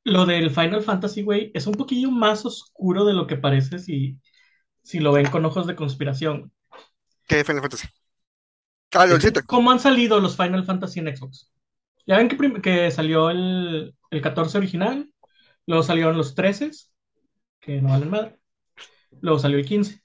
[0.04, 4.17] Lo del Final Fantasy, güey, es un poquillo más oscuro de lo que parece si,
[4.84, 6.52] si lo ven con ojos de conspiración.
[7.28, 7.88] ¿Qué Final Fantasy?
[8.93, 9.06] Ah.
[9.45, 11.52] ¿Cómo han salido los Final Fantasy en Xbox?
[12.06, 15.12] Ya ven que, que salió el, el 14 original,
[15.65, 16.71] luego salieron los 13,
[17.60, 18.39] que no valen madre.
[19.21, 20.02] luego salió el 15.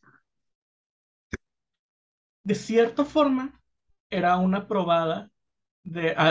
[2.44, 3.60] De cierta forma,
[4.12, 5.30] era una probada
[5.84, 6.30] de, a,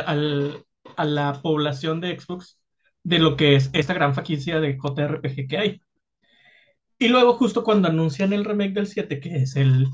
[0.97, 2.59] a la población de Xbox
[3.03, 5.81] de lo que es esta gran franquicia de JRPG que hay.
[6.99, 9.87] Y luego, justo cuando anuncian el remake del 7, que es el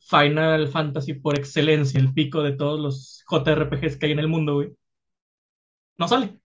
[0.00, 4.54] Final Fantasy por excelencia, el pico de todos los JRPGs que hay en el mundo,
[4.56, 4.72] güey,
[5.98, 6.38] no sale.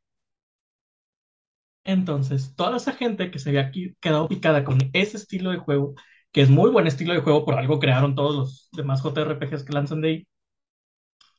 [1.83, 5.95] Entonces, toda esa gente que se había quedado picada con ese estilo de juego,
[6.31, 9.73] que es muy buen estilo de juego, por algo crearon todos los demás JRPGs que
[9.73, 10.27] lanzan de ahí,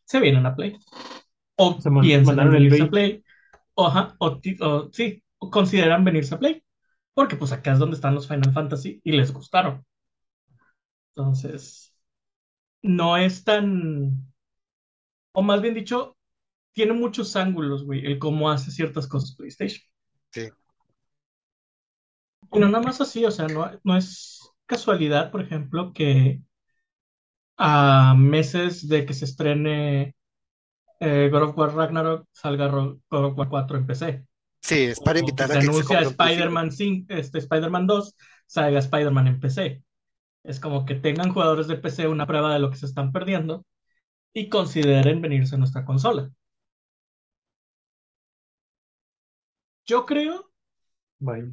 [0.08, 0.78] se vienen a Play.
[1.56, 2.88] O Se piensan en venirse a.
[2.88, 3.22] Play.
[3.74, 4.40] O, ajá, o
[4.90, 6.64] sí, o consideran venirse a Play.
[7.12, 9.84] Porque pues acá es donde están los Final Fantasy y les gustaron.
[11.14, 11.94] Entonces,
[12.82, 14.32] no es tan...
[15.32, 16.16] O más bien dicho,
[16.72, 19.82] tiene muchos ángulos, güey, el cómo hace ciertas cosas PlayStation.
[20.30, 20.48] Sí.
[22.52, 26.40] Y no nada más así, o sea, no, no es casualidad, por ejemplo, que
[27.58, 30.16] a meses de que se estrene
[31.00, 34.24] eh, God of War Ragnarok salga Ro- God of War 4 en PC.
[34.62, 36.00] Sí, es para O que invitar se a que se anuncia.
[36.02, 38.16] Spider-Man 5, este, Spider-Man 2,
[38.46, 39.82] salga Spider-Man en PC.
[40.44, 43.66] Es como que tengan jugadores de PC una prueba de lo que se están perdiendo
[44.34, 46.30] y consideren venirse a nuestra consola.
[49.86, 50.52] Yo creo,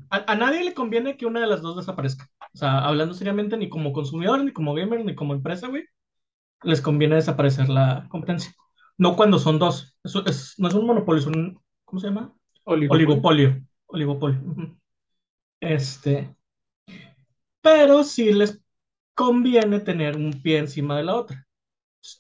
[0.10, 2.30] a nadie le conviene que una de las dos desaparezca.
[2.54, 5.86] O sea, hablando seriamente, ni como consumidor, ni como gamer, ni como empresa, güey,
[6.66, 8.54] les conviene desaparecer la competencia.
[8.98, 9.98] No cuando son dos.
[10.04, 12.34] Eso es, no es un monopolio, es un, ¿cómo se llama?
[12.64, 13.62] Oligopolio.
[13.88, 14.42] Oligopolio.
[15.60, 16.36] Este.
[17.62, 18.62] Pero sí les
[19.14, 21.48] conviene tener un pie encima de la otra.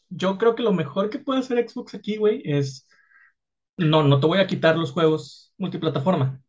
[0.09, 2.87] Yo creo que lo mejor que puede hacer Xbox aquí, güey, es.
[3.77, 6.41] No, no te voy a quitar los juegos multiplataforma.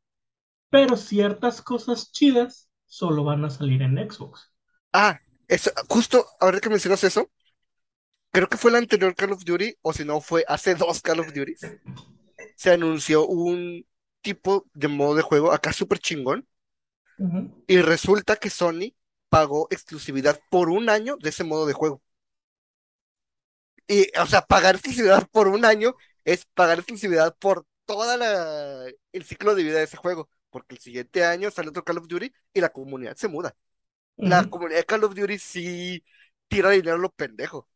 [0.70, 4.52] Pero ciertas cosas chidas solo van a salir en Xbox.
[4.92, 7.30] Ah, eso, justo ahora que mencionas eso,
[8.37, 11.20] creo que fue el anterior Call of Duty, o si no, fue hace dos Call
[11.20, 11.55] of Duty.
[12.55, 13.87] Se anunció un
[14.20, 16.46] tipo de modo de juego acá súper chingón,
[17.66, 18.92] y resulta que Sony
[19.31, 22.03] pagó exclusividad por un año de ese modo de juego.
[23.88, 29.25] Y, o sea, pagar exclusividad por un año es pagar exclusividad por toda la el
[29.25, 32.31] ciclo de vida de ese juego, porque el siguiente año sale otro Call of Duty
[32.53, 33.57] y la comunidad se muda.
[34.16, 36.05] La comunidad de Call of Duty sí
[36.49, 37.66] tira dinero a lo pendejo.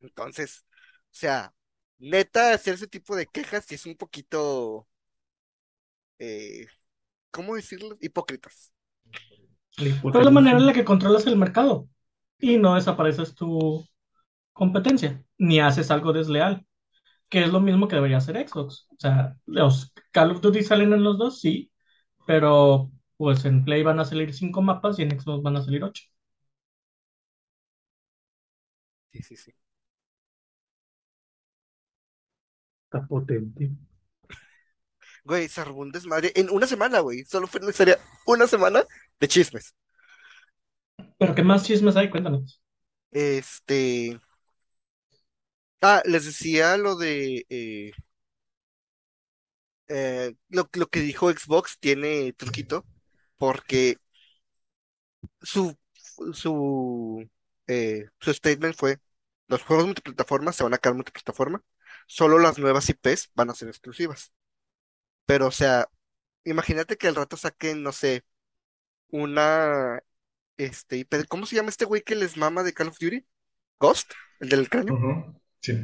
[0.00, 1.54] Entonces, o sea,
[1.98, 4.88] neta, hacer ese tipo de quejas sí es un poquito,
[6.18, 6.66] eh,
[7.30, 7.96] ¿cómo decirlo?
[8.00, 8.72] Hipócritas.
[9.76, 11.88] Pero es la manera en la que controlas el mercado
[12.38, 13.84] y no desapareces tu
[14.52, 16.66] competencia, ni haces algo desleal,
[17.30, 18.86] que es lo mismo que debería hacer Xbox.
[18.92, 21.72] O sea, los Call of Duty salen en los dos, sí,
[22.26, 25.84] pero pues en Play van a salir cinco mapas y en Xbox van a salir
[25.84, 26.04] ocho.
[29.12, 29.52] Sí, sí, sí.
[32.88, 33.70] Está potente.
[35.24, 37.24] Güey, se armó un desmadre en una semana, güey.
[37.24, 38.84] Solo fue necesaria una semana
[39.20, 39.74] de chismes.
[41.18, 42.10] Pero ¿qué más chismes hay?
[42.10, 42.60] Cuéntanos.
[43.10, 44.18] Este.
[45.80, 47.44] Ah, les decía lo de.
[47.48, 47.92] eh,
[49.88, 52.84] eh, lo, lo que dijo Xbox tiene truquito,
[53.36, 53.98] porque
[55.42, 55.76] su,
[56.32, 57.28] su,
[57.66, 58.98] eh, su statement fue:
[59.48, 61.62] los juegos multiplataforma se van a quedar multiplataforma,
[62.08, 64.32] solo las nuevas IPs van a ser exclusivas.
[65.26, 65.88] Pero, o sea,
[66.44, 68.24] imagínate que al rato saquen, no sé,
[69.10, 70.02] una
[70.56, 73.24] este, IP ¿cómo se llama este güey que les mama de Call of Duty?
[73.78, 75.40] Ghost, el del cráneo.
[75.60, 75.80] Sí.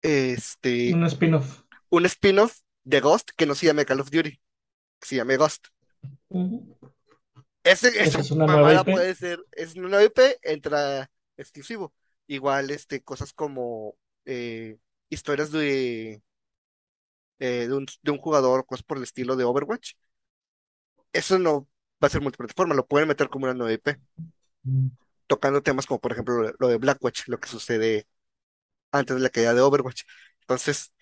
[0.00, 1.62] Este, Un spin-off.
[1.90, 4.30] un spin-off de Ghost que no se llame Call of Duty,
[5.00, 5.66] que se llame Ghost.
[7.64, 8.84] Ese, Esa es una nueva IP.
[8.84, 11.92] puede ser, es una nueva IP, entra exclusivo.
[12.26, 14.78] Igual, este, cosas como eh,
[15.14, 16.22] historias de,
[17.38, 19.92] eh, de un, de un jugador, cosas por el estilo de Overwatch.
[21.12, 21.66] Eso no
[22.02, 23.96] va a ser multiplataforma, lo pueden meter como una nueva IP,
[25.26, 28.06] tocando temas como, por ejemplo, lo, lo de Blackwatch, lo que sucede
[28.92, 30.02] antes de la caída de Overwatch.
[30.42, 30.92] Entonces,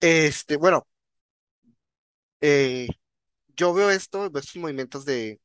[0.00, 0.86] este, bueno,
[2.40, 2.88] eh,
[3.56, 5.40] yo veo esto, veo estos movimientos de,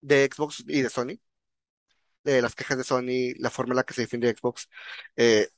[0.00, 1.18] de Xbox y de Sony,
[2.24, 4.68] de las quejas de Sony, la forma en la que se defiende Xbox.
[5.16, 5.48] Eh,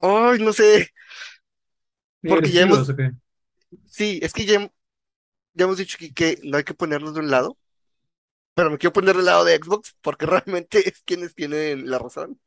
[0.00, 0.90] ay, no sé,
[2.26, 3.10] porque ¿Eres ya hemos, chivas o qué?
[3.86, 4.60] sí, es que ya,
[5.54, 7.58] ya hemos dicho aquí que no hay que ponernos de un lado,
[8.54, 12.40] pero me quiero poner del lado de Xbox porque realmente es quienes tienen la razón.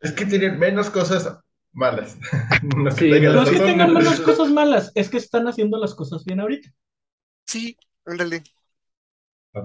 [0.00, 1.38] Es que tienen menos cosas
[1.72, 2.16] malas.
[2.62, 3.66] No que Sí, tengan No no, es que razón.
[3.66, 6.70] tengan menos cosas malas, es que están haciendo las cosas bien ahorita.
[7.46, 8.42] Sí, Ándale.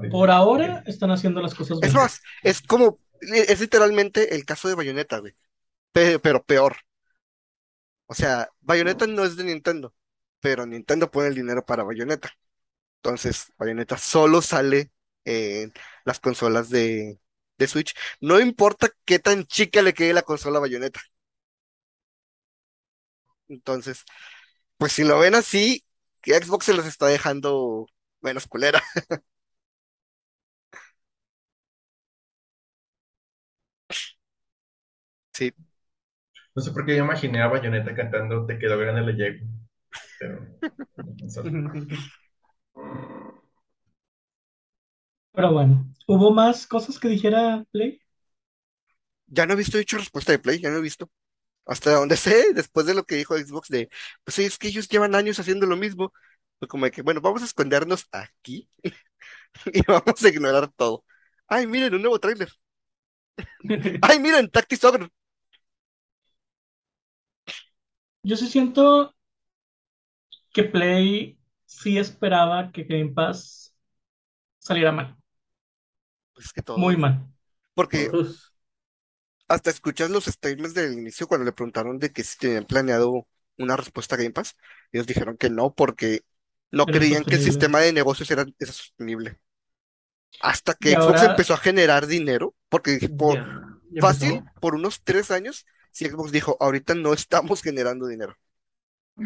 [0.10, 1.96] Por ahora están haciendo las cosas Es bien.
[1.96, 5.36] más, es como, es literalmente el caso de Bayonetta, güey.
[5.94, 6.78] Pe- pero peor.
[8.08, 9.94] O sea, Bayonetta no es de Nintendo,
[10.40, 12.32] pero Nintendo pone el dinero para Bayonetta.
[12.98, 14.92] Entonces, Bayonetta solo sale
[15.26, 15.74] en
[16.06, 17.20] las consolas de,
[17.58, 17.96] de Switch.
[18.22, 21.02] No importa qué tan chica le quede la consola a Bayonetta.
[23.48, 24.04] Entonces,
[24.78, 25.86] pues si lo ven así,
[26.22, 27.88] que Xbox se los está dejando
[28.22, 28.84] menos culera.
[35.42, 35.52] Sí,
[36.56, 39.46] No sé por qué yo imaginé a Bayonetta cantando Te quedó grande el llego.
[40.20, 40.48] Pero.
[45.34, 48.00] Pero bueno, ¿hubo más cosas que dijera Play?
[49.28, 51.10] ya no he visto dicho respuesta de Play, ya no he visto.
[51.66, 53.90] Hasta donde sé, después de lo que dijo Xbox de,
[54.24, 56.14] pues sí, es que ellos llevan años haciendo lo mismo.
[56.60, 58.70] Fue como de que, bueno, vamos a escondernos aquí
[59.74, 61.06] y vamos a ignorar todo.
[61.48, 62.50] Ay, miren, un nuevo tráiler.
[64.02, 65.10] Ay, miren, Tactics Ogre.
[68.24, 69.14] Yo sí siento
[70.54, 73.74] que Play sí esperaba que Game Pass
[74.60, 75.18] saliera mal,
[76.34, 76.78] Pues es que todo.
[76.78, 77.28] muy mal.
[77.74, 78.10] Porque
[79.48, 83.78] hasta escuchas los statements del inicio cuando le preguntaron de que si tenían planeado una
[83.78, 84.56] respuesta a Game Pass.
[84.92, 86.22] Ellos dijeron que no, porque
[86.72, 89.40] no Era creían que el sistema de negocios era, era sostenible.
[90.42, 93.38] Hasta que Y Xbox ahora- empezó a generar dinero, porque dije, por,
[94.00, 94.52] fácil, empezó.
[94.60, 98.36] por unos tres años, si Xbox dijo, ahorita no estamos generando dinero.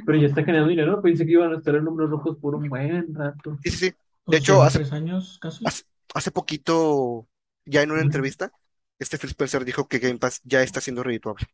[0.06, 1.02] Pero ya está generando dinero.
[1.02, 3.58] Pensé que iban a estar en números rojos por un buen rato.
[3.64, 3.94] Sí, sí, sí.
[4.24, 5.66] Pues hecho, hace- tres años casi.
[5.66, 7.28] hace- Hace poquito,
[7.66, 8.52] ya en una entrevista,
[9.00, 11.46] este Phil Spencer dijo que Game Pass ya está siendo redituable.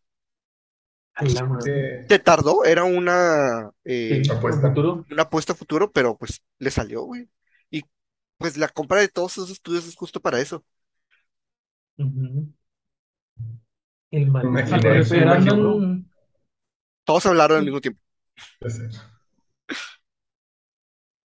[2.08, 4.70] Te tardó, era una, eh, Sí, apuesta.
[4.70, 5.06] futuro.
[5.10, 7.30] una apuesta a futuro, pero pues le salió, güey.
[7.70, 7.84] Y
[8.38, 10.64] pues la compra de todos esos estudios es justo para eso.
[11.98, 12.52] Ujú.
[14.12, 14.48] El Me maldito.
[14.50, 15.54] imaginé, Al Por me eso parecer imagino.
[15.54, 15.76] imagino.
[15.76, 16.12] andan,
[17.04, 18.02] Todos hablaron al mismo tiempo.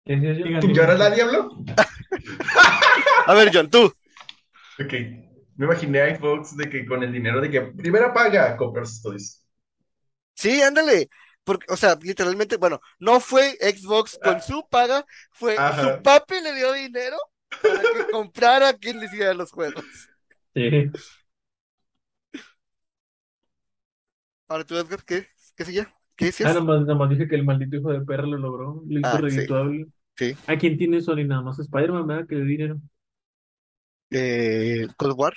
[0.04, 0.60] ¿Qué yo?
[0.70, 1.50] ¿Y ahora la diablo?
[3.26, 3.92] A ver, John, tú.
[4.78, 4.92] Ok.
[5.56, 8.96] Me imaginé a Xbox de que con el dinero de que primera paga comprar sus
[8.96, 9.44] estudios.
[10.34, 11.08] Sí, ándale.
[11.44, 15.82] Porque, o sea, literalmente, bueno, no fue Xbox con su paga, fue Ajá.
[15.98, 17.16] su papi le dio dinero
[17.60, 19.84] para que comprara quien le hiciera los juegos.
[20.54, 20.90] Sí.
[24.54, 25.26] Ahora tú, Edgar, ¿qué?
[25.56, 25.84] ¿Qué sigue?
[26.14, 26.52] ¿Qué Ah, decías?
[26.52, 28.82] nada más, nada más dije que el maldito hijo de perra lo logró.
[28.86, 29.86] Lo hizo Ah, redituable.
[30.16, 30.36] Sí.
[30.46, 31.24] ¿A quién tiene Sony?
[31.26, 32.28] Nada más Spider-Man, ¿verdad?
[32.28, 32.80] Que le di dinero.
[34.10, 35.34] Eh, Cold War.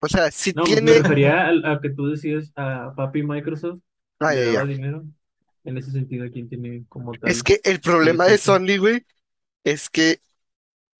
[0.00, 0.94] O sea, si No, me tiene.
[0.94, 3.80] refería a, a que tú decías a papi Microsoft
[4.20, 4.66] Ah, le ya, daba ya.
[4.66, 5.04] dinero.
[5.64, 7.34] En ese sentido, ¿a quién tiene como tal?
[7.34, 8.38] Es que el problema de?
[8.38, 9.06] Sony, güey,
[9.64, 10.20] es que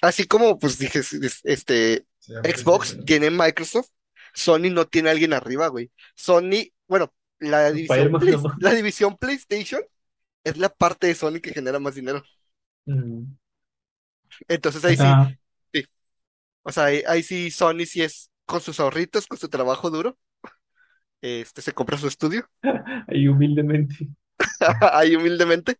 [0.02, 2.06] así como, pues dije, es- este,
[2.44, 3.90] Xbox tiene Microsoft,
[4.34, 5.90] Sony no tiene a alguien arriba, güey.
[6.14, 9.82] Sony, bueno, la división, Play- la división PlayStation
[10.44, 12.22] es la parte de Sony que genera más dinero.
[12.86, 13.38] Mm.
[14.48, 15.36] Entonces ahí sí, sea,
[16.62, 20.18] o sea, ahí, ahí sí Sony sí es con sus ahorritos, con su trabajo duro,
[21.20, 22.48] este, se compra su estudio,
[23.08, 24.08] Ahí humildemente.
[24.92, 25.78] ahí humildemente,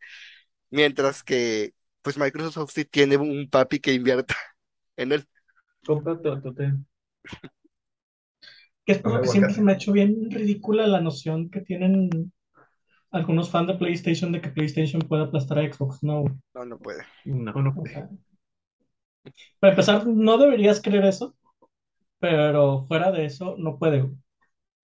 [0.71, 4.37] mientras que, pues Microsoft sí tiene un papi que invierta
[4.97, 5.27] en él.
[5.87, 6.55] Compra todo.
[8.89, 11.51] Que es por lo Con que siempre se me ha hecho bien ridícula la noción
[11.51, 12.33] que tienen
[13.11, 16.03] algunos fans de PlayStation de que PlayStation puede aplastar a Xbox.
[16.03, 16.25] No.
[16.55, 17.05] No, no puede.
[17.27, 17.75] No, no.
[17.77, 18.09] O sea,
[19.61, 21.37] para empezar, no deberías creer eso,
[22.19, 24.05] pero fuera de eso, no puede.
[24.05, 24.11] O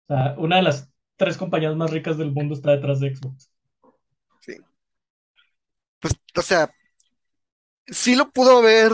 [0.07, 3.51] sea, una de las tres compañías más ricas del mundo está detrás de Xbox.
[4.40, 4.59] Sí.
[5.99, 6.71] Pues, o sea,
[7.87, 8.93] sí lo pudo haber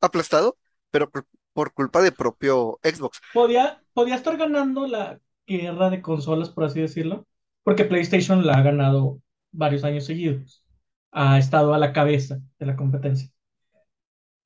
[0.00, 0.56] aplastado,
[0.92, 3.20] pero por, por culpa de propio Xbox.
[3.32, 7.26] Podía, podía estar ganando la guerra de consolas, por así decirlo,
[7.64, 9.20] porque PlayStation la ha ganado
[9.52, 10.64] varios años seguidos.
[11.12, 13.30] Ha estado a la cabeza de la competencia.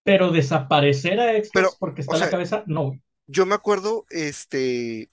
[0.04, 2.98] Pero desaparecer a Xbox Pero, porque está a la cabeza, no.
[3.26, 5.10] Yo me acuerdo, este,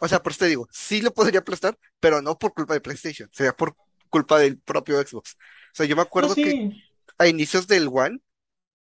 [0.00, 2.80] o sea, por eso te digo, sí lo podría aplastar, pero no por culpa de
[2.82, 3.76] PlayStation, sería por
[4.10, 5.34] culpa del propio Xbox.
[5.72, 6.60] O sea, yo me No, acuerdo que
[7.18, 8.20] a inicios del One,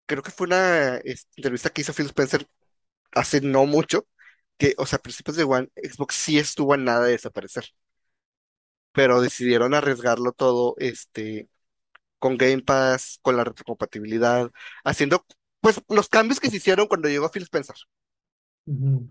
[0.08, 2.48] creo que fue una este, entrevista que hizo Phil Spencer
[3.14, 4.08] hace no mucho,
[4.58, 7.66] que, o sea, a principios de One, Xbox sí estuvo a nada de desaparecer,
[8.92, 11.50] pero decidieron arriesgarlo todo, este,
[12.20, 14.52] con Game Pass, con la retrocompatibilidad,
[14.84, 15.26] haciendo,
[15.62, 17.76] pues, los cambios que se hicieron cuando llegó Phil Spencer.
[18.68, 19.10] Ujú.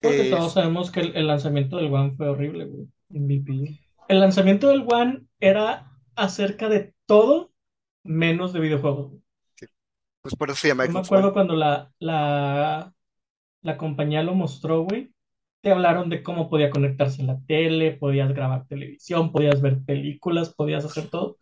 [0.00, 2.88] Porque todos sabemos que el, el lanzamiento del One fue horrible, güey.
[3.10, 3.80] MVP.
[4.08, 7.52] el lanzamiento del One era acerca de todo
[8.04, 9.12] menos de videojuegos.
[10.28, 11.32] Pues por eso se llama Yo me acuerdo One.
[11.32, 12.92] cuando la, la,
[13.62, 15.12] la compañía lo mostró, güey.
[15.62, 20.54] Te hablaron de cómo podía conectarse a la tele, podías grabar televisión, podías ver películas,
[20.54, 21.38] podías hacer todo.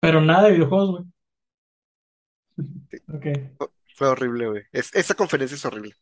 [0.00, 1.04] Pero nada de videojuegos, güey.
[3.08, 3.26] Ok.
[3.94, 4.62] Fue horrible, güey.
[4.72, 5.94] Es- esa conferencia es horrible.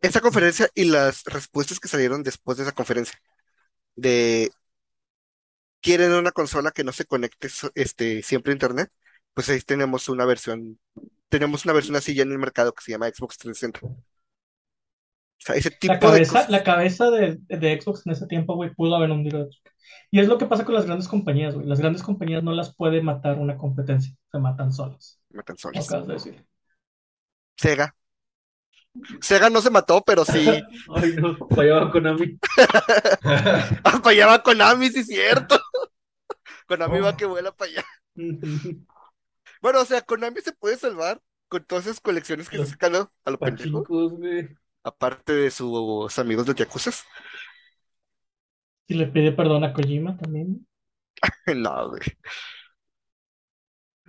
[0.00, 3.18] Esa conferencia y las respuestas que salieron después de esa conferencia.
[3.96, 4.50] De
[5.84, 8.90] quieren una consola que no se conecte este, siempre a internet.
[9.34, 10.80] Pues ahí tenemos una versión,
[11.28, 13.80] tenemos una versión así ya en el mercado que se llama Xbox 360.
[13.82, 13.94] O
[15.38, 16.50] sea, ese La tipo de cabeza, cosas.
[16.50, 19.62] la cabeza de, de Xbox en ese tiempo, güey, pudo haber hundido a Xbox.
[20.10, 21.66] Y es lo que pasa con las grandes compañías, güey.
[21.66, 25.20] Las grandes compañías no las puede matar una competencia, se matan solas.
[25.30, 25.86] Matan solas.
[25.86, 26.46] acabas de decir.
[27.56, 27.94] Sega.
[29.20, 30.46] Sega no se mató, pero sí
[30.94, 32.38] Ay, no, fallaba Konami.
[33.84, 35.60] apoyaba a Konami, sí es cierto.
[36.66, 37.16] Konami va Oh.
[37.16, 37.84] que vuela para allá.
[39.60, 42.94] Bueno, o sea, Konami se puede salvar con todas esas colecciones que se Los sacan
[42.96, 44.48] a, a lo pendejo, Pachincos, güey.
[44.84, 46.90] aparte de sus amigos de Yakuza.
[48.88, 50.66] Si le pide perdón a Kojima también.
[51.56, 52.00] No, güey.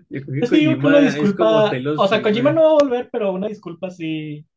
[0.10, 2.08] Yo creo que Es que yo creo que una Kojima es como disculpa, Telos, o
[2.08, 2.22] sea, güey.
[2.22, 4.48] Kojima no va a volver, pero una disculpa sí,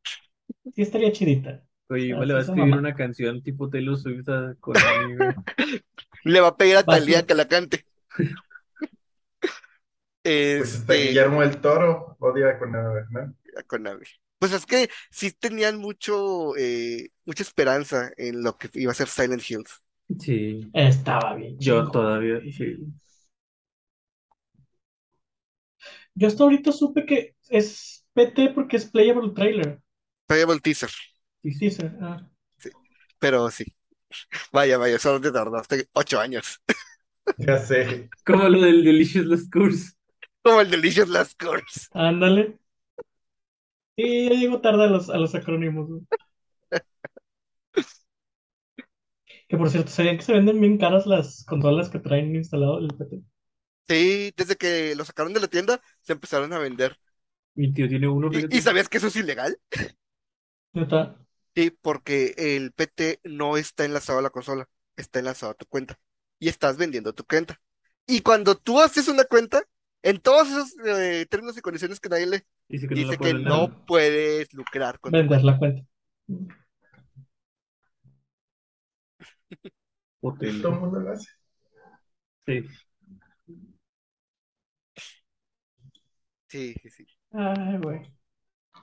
[0.75, 1.65] sí estaría chidita.
[1.89, 2.77] Kojima le va a sí, escribir mamá.
[2.77, 5.35] una canción tipo Taylor Swift a Konami, güey.
[6.25, 6.93] Le va a pedir a tú.
[7.27, 7.85] que la cante.
[10.57, 13.35] Pues Este, Guillermo el Toro odia con la, ¿no?
[13.57, 14.05] a Konami.
[14.39, 19.09] Pues es que sí tenían mucho, eh, mucha esperanza en lo que iba a ser
[19.09, 19.83] Silent Hills.
[20.19, 22.77] Sí, Estaba bien yo todavía, sí.
[26.15, 29.81] Yo hasta ahorita supe que es PT porque es Playable Trailer.
[30.27, 30.91] Playable teaser,
[31.43, 31.65] Sí, sí.
[31.67, 32.29] Dice, ah.
[33.19, 33.65] pero sí.
[34.53, 36.61] Vaya, vaya, solo te tardaste ocho años.
[37.39, 38.11] Ya sé.
[38.25, 39.93] Como lo del Delicious Last Course.
[40.43, 41.89] Como el Delicious Last Course.
[41.93, 42.59] Ándale.
[43.97, 45.89] Sí, ya llego tarde a los, a los acrónimos.
[49.47, 52.89] Que por cierto, ¿sabían que se venden bien caras las consolas que traen instalado el
[52.89, 53.21] PT?
[53.89, 56.99] Sí, desde que lo sacaron de la tienda, se empezaron a vender.
[57.57, 59.59] Mi tío tiene uno, ¿Y, y sabías que eso es ilegal?
[60.75, 61.19] Neta.
[61.55, 65.99] Sí, porque el PT no está enlazado a la consola, está enlazado a tu cuenta.
[66.39, 67.61] Y estás vendiendo tu cuenta.
[68.07, 69.63] Y cuando tú haces una cuenta,
[70.03, 73.35] en todos esos eh, términos y condiciones que nadie lee, Dice que no dice que
[73.87, 75.83] puedes lucrar con Vender la cuenta.
[80.21, 80.61] Hotel.
[80.61, 81.31] Todo el mundo lo hace.
[82.47, 82.67] Sí.
[86.49, 87.07] Sí, sí, sí.
[87.33, 88.13] Ay, güey.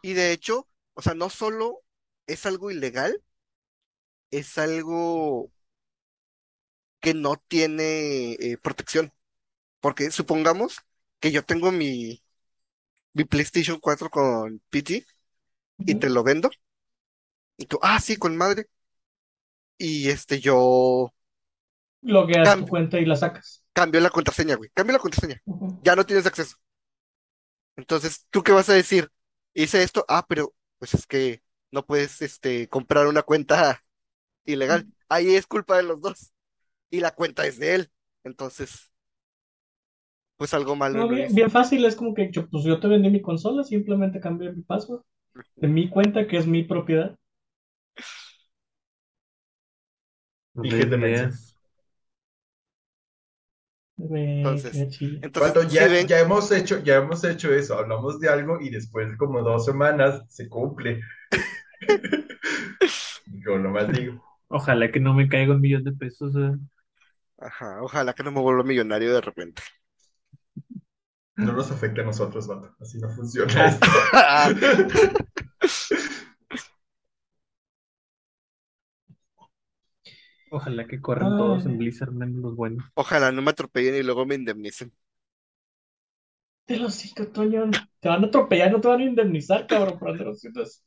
[0.01, 1.84] Y de hecho, o sea, no solo
[2.27, 3.21] es algo ilegal,
[4.31, 5.51] es algo
[6.99, 9.13] que no tiene eh, protección.
[9.81, 10.79] Porque supongamos
[11.19, 12.23] que yo tengo mi,
[13.13, 15.05] mi PlayStation 4 con PT
[15.85, 16.51] y te lo vendo.
[17.57, 18.67] Y tú, ah, sí, con madre.
[19.77, 21.13] Y este, yo
[22.03, 22.69] Logueas tu Cambio.
[22.69, 23.65] cuenta y la sacas.
[23.73, 24.69] cambio la contraseña, güey.
[24.73, 25.41] Cambio la contraseña.
[25.83, 26.57] Ya no tienes acceso.
[27.75, 29.09] Entonces, ¿tú qué vas a decir?
[29.53, 31.41] Hice esto, ah, pero pues es que
[31.75, 33.83] no puedes, este, comprar una cuenta
[34.45, 34.87] ilegal.
[35.09, 36.31] Ahí es culpa de los dos.
[36.89, 37.91] Y la cuenta es de él.
[38.23, 38.91] Entonces,
[40.37, 43.21] pues algo malo No, bien, fácil, es como que yo, pues yo te vendí mi
[43.21, 45.01] consola, simplemente cambié mi password
[45.57, 47.17] de mi cuenta, que es mi propiedad.
[50.63, 51.55] Y Entonces.
[53.97, 58.69] Entonces, Cuando ya, ven, ya hemos hecho, ya hemos hecho eso, hablamos de algo y
[58.69, 61.01] después como dos semanas se cumple.
[63.25, 64.23] Yo nomás digo.
[64.47, 66.35] Ojalá que no me caiga un millón de pesos.
[66.35, 66.57] eh.
[67.37, 69.61] ajá, ojalá que no me vuelva millonario de repente.
[71.37, 72.75] No nos afecta a nosotros, vato.
[72.79, 73.87] Así no funciona esto.
[80.49, 81.37] Ojalá que corran Ay.
[81.37, 82.83] todos en Blizzard, menos los buenos.
[82.93, 84.91] Ojalá no me atropellen y luego me indemnicen.
[86.65, 87.69] Te lo sigo, Toño.
[87.99, 90.81] Te van a atropellar, no te van a indemnizar, cabrón, por andar haciendo eso.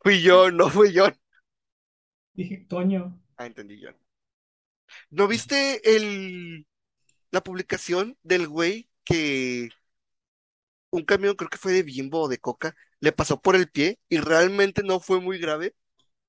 [0.00, 1.08] Fui yo, no fui yo.
[2.32, 3.20] Dije, Toño.
[3.36, 3.90] Ah, entendí yo.
[5.10, 6.66] ¿No viste el
[7.30, 9.70] la publicación del güey que
[10.90, 13.98] un camión, creo que fue de Bimbo o de Coca, le pasó por el pie
[14.08, 15.74] y realmente no fue muy grave,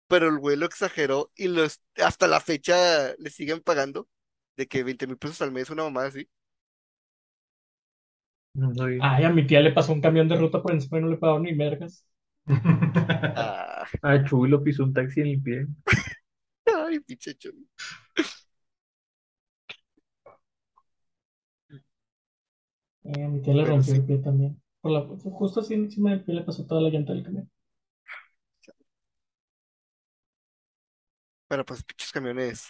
[0.07, 4.09] pero el güey lo exageró y los, hasta la fecha le siguen pagando
[4.57, 6.29] de que 20 mil pesos al mes, una mamada así.
[8.53, 9.01] No soy.
[9.01, 11.17] Ay, a mi tía le pasó un camión de ruta por encima y no le
[11.17, 12.05] pagó ni mergas.
[13.35, 15.67] Ah, Ah, Chuy lo pisó un taxi en el pie.
[16.67, 17.67] Ay, pinche Chun.
[23.03, 23.93] Eh, mi tía le Pero rompió sí.
[23.93, 24.61] el pie también.
[24.79, 27.51] Por la, justo así encima del pie le pasó toda la llanta del camión.
[31.47, 32.69] Pero pues pinches camiones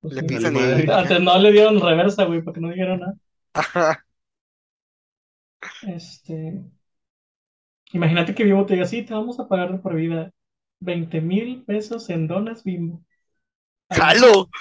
[0.00, 0.24] Pues le sí.
[0.24, 0.60] pisan y.
[0.60, 0.88] madre.
[0.92, 3.14] Antes no le dieron reversa, güey, para que no dijeran nada.
[3.52, 4.03] Ajá.
[5.82, 6.62] Este.
[7.92, 10.32] Imagínate que Vivo te diga, sí, te vamos a pagar por vida
[10.80, 13.02] 20 mil pesos en donas Bimbo.
[13.90, 14.48] ¡Jalo!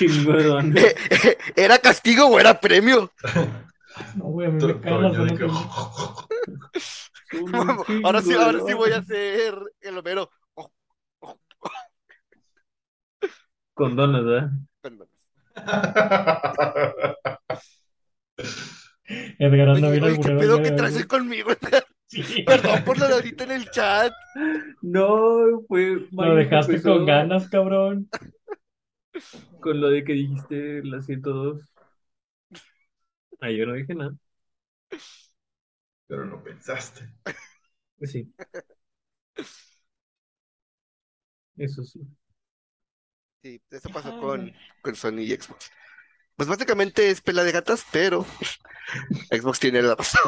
[0.00, 3.12] Eh, ¿Era castigo o era premio?
[4.14, 6.26] No, güey, a mí me caen las donas Bimbo.
[8.04, 10.30] Ahora sí, ahora sí voy a hacer el Homero.
[13.74, 14.50] Con donas, ¿verdad?
[14.80, 15.08] perdón.
[19.38, 21.50] Edgar anda Oye, bien oye, ¿qué pedo que de traes conmigo?
[22.10, 22.42] Sí.
[22.46, 24.12] Perdón por la ahorita en el chat.
[24.82, 28.08] No, fue Lo dejaste empezó con ganas, cabrón.
[29.60, 31.60] Con lo de que dijiste la 102.
[33.40, 34.12] Ah, yo no dije nada.
[36.06, 37.08] Pero lo pensaste.
[38.02, 38.32] Sí.
[41.56, 42.00] Eso sí.
[43.42, 44.52] Sí, eso pasó con,
[44.82, 45.70] con Sony y Xbox.
[46.40, 48.24] Pues básicamente es pela de gatas, pero
[49.30, 50.22] Xbox tiene la razón.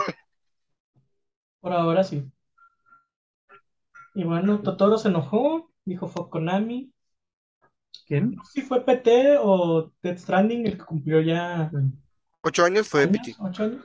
[1.58, 2.30] Por ahora sí.
[4.14, 6.92] Y bueno, Totoro se enojó, dijo fue Konami.
[8.06, 8.32] ¿Quién?
[8.32, 11.70] No sé si fue PT o Death Stranding el que cumplió ya
[12.42, 13.36] Ocho años fue años, PT.
[13.40, 13.84] ocho años.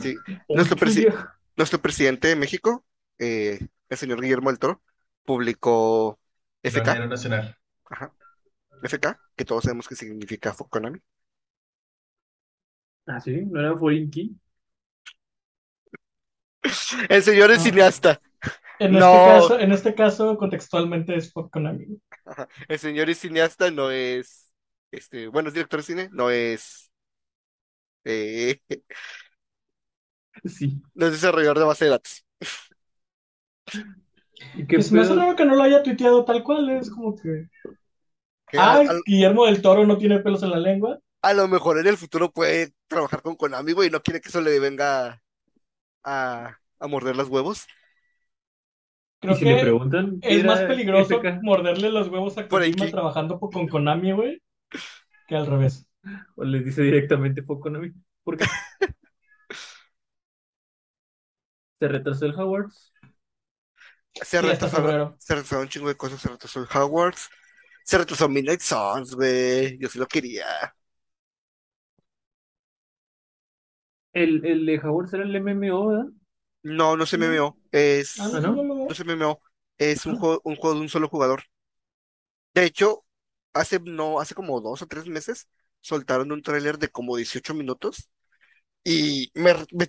[0.00, 0.16] Sí.
[0.48, 2.84] Nuestro, presi- presidente de México,
[3.20, 4.82] eh, el señor Guillermo del Toro,
[5.24, 6.18] publicó
[6.60, 7.56] FK, Nacional.
[7.88, 8.12] ajá,
[8.82, 10.98] FK, que todos sabemos que significa Fuck Konami.
[13.08, 14.36] Ah, sí, no era Foreign Key.
[17.08, 17.64] El señor es No.
[17.64, 18.20] cineasta,
[18.80, 19.12] En No.
[19.12, 21.86] este caso, en este caso, contextualmente es por Konami.
[22.24, 24.52] ajá, el señor es cineasta, no es,
[24.90, 26.90] este, bueno, es director de cine, no es,
[28.04, 28.60] eh,
[30.44, 30.82] Sí.
[30.94, 32.24] no es desarrollador de base de datos.
[34.54, 36.90] ¿Y qué Que se me hace raro que no lo haya tuiteado tal cual, es
[36.90, 37.48] como que.
[38.56, 40.98] Ah, Guillermo del Toro no tiene pelos en la lengua.
[41.22, 44.28] A lo mejor en el futuro puede trabajar con Konami, güey, y no quiere que
[44.28, 45.22] eso le venga
[46.04, 47.66] a, a morder los huevos.
[49.20, 52.60] Creo si le que preguntan, es más era peligroso FK, morderle los huevos a Por
[52.60, 54.42] Kojima trabajando con Konami, güey,
[55.26, 55.88] que al revés.
[56.36, 57.92] o les dice directamente fue Konami.
[58.22, 58.44] ¿Por qué?
[61.80, 62.92] Se retrasó el Hogwarts.
[64.14, 67.28] Se retrasó, se retrasó un chingo de cosas, se retrasó el Hogwarts,
[67.84, 70.46] se retrasó Midnight Suns, güey, yo sí lo quería.
[74.22, 76.06] El, el de Hogwarts era el MMO, ¿verdad?
[76.62, 77.16] No, no No.
[77.16, 78.94] MMO, es, Ah, Ah, no, ¿no?
[78.94, 79.40] se MMO,
[79.78, 80.18] es un Ah.
[80.18, 81.44] juego, un juego de un solo jugador.
[82.54, 83.04] De hecho,
[83.52, 85.48] hace, no, hace como dos o tres meses
[85.80, 88.10] soltaron un tráiler de como 18 minutos
[88.84, 89.88] y me, me,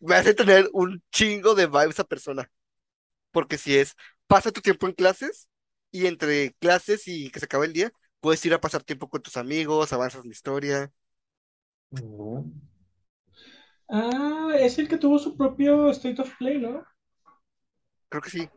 [0.00, 2.50] me hace tener un chingo de vibes esa persona.
[3.32, 3.94] Porque si es,
[4.26, 5.48] pasa tu tiempo en clases
[5.92, 9.22] y entre clases y que se acaba el día, puedes ir a pasar tiempo con
[9.22, 10.92] tus amigos, avanzas la historia.
[11.90, 12.44] No.
[13.88, 16.84] Ah, es el que tuvo su propio State of Play, ¿no?
[18.08, 18.48] Creo que sí.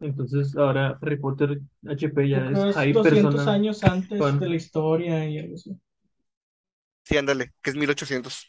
[0.00, 4.38] Entonces ahora Harry Potter HP ya creo es es High 200 Persona años antes Fan.
[4.40, 5.78] de la historia y algo así.
[7.04, 8.46] Sí, ándale, que es 1800.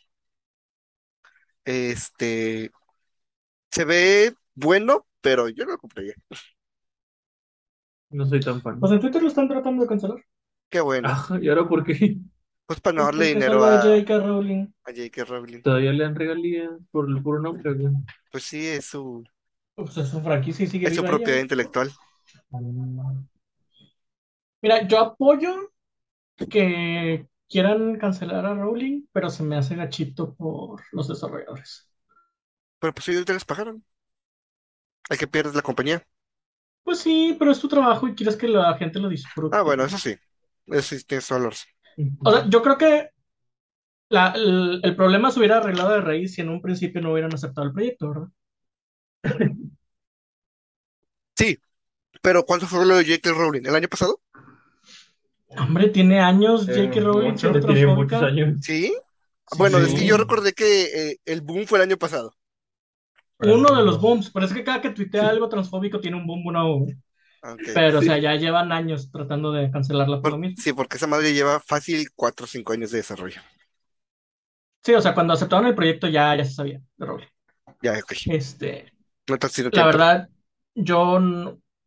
[1.65, 2.71] Este,
[3.71, 6.15] se ve bueno, pero yo no lo compraría.
[8.11, 8.79] No soy tan fan.
[8.79, 10.23] Pues en Twitter lo están tratando de cancelar.
[10.69, 11.11] Qué bueno.
[11.11, 12.17] Ah, ¿y ahora por qué?
[12.71, 14.19] Pues para no darle dinero solo a, J.K.
[14.19, 14.67] Rowling.
[14.85, 15.23] a J.K.
[15.25, 15.61] Rowling.
[15.61, 17.73] Todavía le dan regalías por el puro nombre.
[18.31, 19.25] Pues sí, es su,
[19.75, 21.41] Pues es su franquicia y sigue es su propiedad ella.
[21.41, 21.91] intelectual.
[24.61, 25.53] Mira, yo apoyo
[26.49, 31.89] que quieran cancelar a Rowling, pero se me hace gachito por los desarrolladores.
[32.79, 33.83] Pero pues ellos ya les pagaron.
[35.09, 36.05] Hay que pierdes la compañía.
[36.83, 39.55] Pues sí, pero es tu trabajo y quieres que la gente lo disfrute.
[39.55, 40.15] Ah, bueno, eso sí.
[40.67, 41.51] Eso sí tienes razón.
[42.23, 43.09] O sea, yo creo que
[44.09, 47.33] la- el, el problema se hubiera arreglado de raíz si en un principio no hubieran
[47.33, 48.27] aceptado el proyecto, ¿verdad?
[51.37, 51.59] Sí,
[52.21, 53.31] pero ¿cuánto fue lo de J.K.
[53.33, 53.63] Rowling?
[53.65, 54.21] ¿El año pasado?
[55.57, 56.99] Hombre, tiene años Eh, J.K.
[57.01, 57.51] Rowling mucho.
[57.51, 58.19] tiene muchos transfóbica.
[58.19, 58.57] años.
[58.61, 58.93] ¿Sí?
[59.57, 62.33] Bueno, es que yo recordé que eh, el boom fue el año pasado.
[63.39, 65.27] Uno de los booms, pero es que cada que tuitea Sí.
[65.29, 66.85] algo transfóbico tiene un boom nuevo.
[67.73, 68.05] Pero, o Sí.
[68.05, 70.63] sea, ya llevan años tratando de cancelarla por Por- lo mismo.
[70.63, 73.41] sí, porque esa madre lleva fácil 4 o 5 años de desarrollo.
[74.83, 77.27] Sí, o sea, cuando aceptaron el proyecto ya, ya se sabía de Rowling.
[77.81, 78.13] Ya, ok.
[78.25, 78.93] Este,
[79.29, 79.37] No,
[79.71, 80.29] la verdad,
[80.75, 81.19] yo,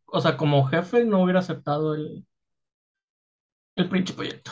[0.07, 2.25] o sea, como jefe no hubiera aceptado el,
[3.75, 4.51] el pinche proyecto.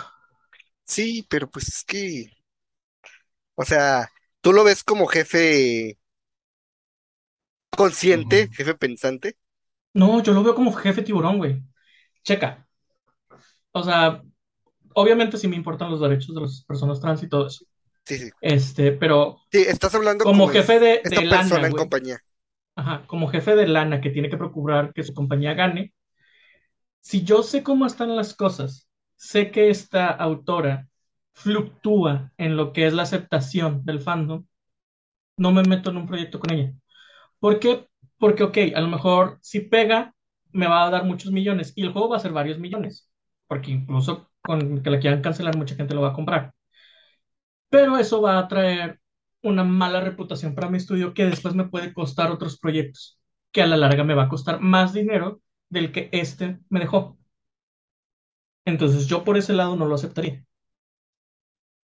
[0.86, 2.30] Sí, pero pues es que,
[3.56, 4.10] o sea,
[4.42, 5.98] tú lo ves como jefe
[7.76, 9.38] consciente, jefe pensante.
[9.94, 11.64] No, yo lo veo como jefe tiburón, güey.
[12.24, 12.68] Checa.
[13.72, 14.22] O sea,
[14.96, 17.66] obviamente sí me importan los derechos de las personas trans y todo eso.
[18.06, 18.32] Sí, sí.
[18.42, 21.76] Este, pero Sí, estás hablando como como jefe de, esta de persona lana, en güey.
[21.76, 22.20] compañía.
[22.76, 25.94] Ajá, como jefe de lana que tiene que procurar que su compañía gane.
[27.02, 30.88] Si yo sé cómo están las cosas, sé que esta autora
[31.34, 34.46] fluctúa en lo que es la aceptación del fandom,
[35.38, 36.74] no me meto en un proyecto con ella.
[37.40, 37.88] ¿Por qué?
[38.24, 40.16] Porque, ok, a lo mejor si pega,
[40.54, 43.10] me va a dar muchos millones y el juego va a ser varios millones,
[43.48, 46.54] porque incluso con que la quieran cancelar, mucha gente lo va a comprar.
[47.70, 49.02] Pero eso va a traer
[49.42, 53.20] una mala reputación para mi estudio que después me puede costar otros proyectos,
[53.52, 57.18] que a la larga me va a costar más dinero del que este me dejó.
[58.64, 60.46] Entonces yo por ese lado no lo aceptaría.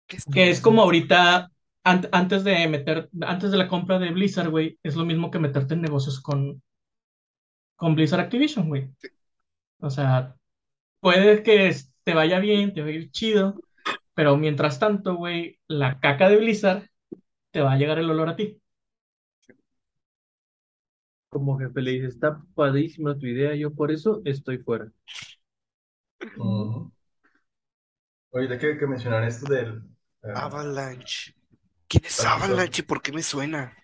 [0.08, 1.52] ¿Qué Que es como ahorita,
[1.84, 5.74] antes de meter, antes de la compra de Blizzard, güey, es lo mismo que meterte
[5.74, 6.62] en negocios con,
[7.76, 8.90] con Blizzard Activision, güey.
[9.80, 10.36] O sea,
[11.00, 13.56] puede que te vaya bien, te va a ir chido,
[14.14, 16.90] pero mientras tanto, güey, la caca de Blizzard
[17.52, 18.62] te va a llegar el olor a ti.
[21.30, 24.92] Como jefe le dice, está padrísima tu idea, yo por eso estoy fuera.
[28.32, 29.84] Oye, ya que, que mencionar esto del...
[30.24, 31.34] ah, Avalanche.
[31.90, 32.84] ¿Quién es Ah, Avalanche?
[32.84, 33.76] ¿Por qué me suena?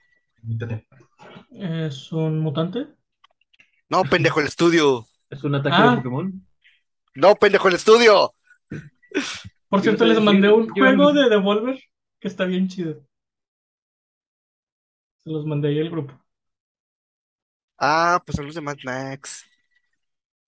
[1.51, 2.87] ¿Es un mutante?
[3.89, 5.07] No, pendejo, el estudio.
[5.29, 5.89] Es un ataque Ah.
[5.91, 6.47] de Pokémon.
[7.15, 8.33] No, pendejo, el estudio.
[9.69, 11.79] Por cierto, les mandé un juego de Devolver
[12.19, 13.01] que está bien chido.
[15.23, 16.13] Se los mandé ahí al grupo.
[17.77, 19.43] Ah, pues son los de Mad Max.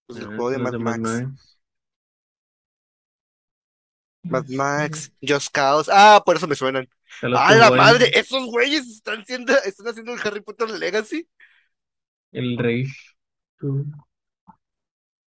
[0.05, 0.99] Pues el Ah, juego de Mad Max.
[0.99, 1.57] Max.
[4.23, 5.89] Mad Max, Just Cause.
[5.91, 6.87] Ah, por eso me suenan.
[7.33, 8.11] ¡Ah, la madre!
[8.13, 11.27] Esos güeyes están haciendo, están haciendo el Harry Potter Legacy.
[12.31, 13.15] El Rage.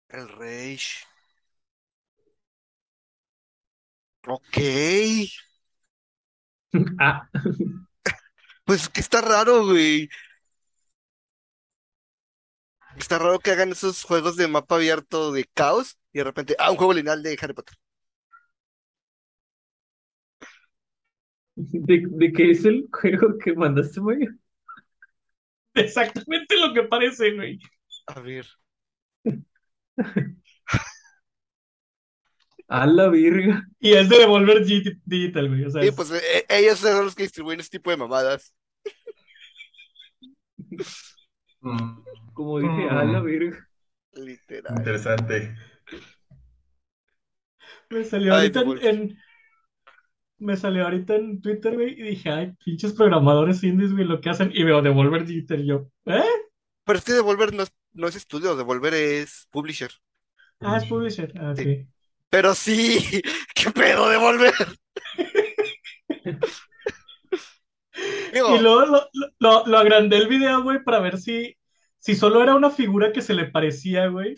[0.10, 1.06] El Rage.
[4.28, 4.58] Ok.
[7.00, 7.28] Ah,
[8.66, 10.10] Pues que está raro, güey.
[12.98, 16.72] Está raro que hagan esos juegos de mapa abierto de caos y de repente, ah,
[16.72, 17.76] un juego lineal de Harry Potter.
[21.88, 24.28] ¿de, de qué es el juego que mandaste, güey?
[25.74, 27.60] Exactamente lo que parece, güey.
[28.08, 28.46] A ver.
[32.68, 33.64] A la virga.
[33.80, 35.66] Y es de Devolver Gi- Digital, güey.
[35.66, 38.56] O sea, Sí, es- pues eh, ellos son los que distribuyen este tipo de mamadas.
[42.34, 43.26] Como dije, a la Mm.
[43.26, 43.68] virga.
[44.14, 44.78] Literal.
[44.78, 45.56] interesante.
[47.90, 48.86] me salió Ay, ahorita en, Devolver.
[48.96, 49.18] en-
[50.38, 54.30] me salió ahorita en Twitter, güey, y dije, ay, pinches programadores indies, güey, lo que
[54.30, 54.52] hacen.
[54.54, 56.24] Y veo Devolver Digital y yo, ¿eh?
[56.84, 59.92] Pero es que Devolver no es, no es estudio, Devolver es publisher.
[60.60, 61.34] Ah, es Publisher.
[61.40, 61.54] Ah.
[61.56, 61.88] Sí.
[62.30, 63.00] Pero sí,
[63.56, 64.54] ¿qué pedo Devolver?
[68.34, 68.86] Digo, Y luego
[69.40, 71.56] lo, lo, agrandé el video, güey, para ver si,
[71.98, 74.36] si solo era una figura que se le parecía, güey.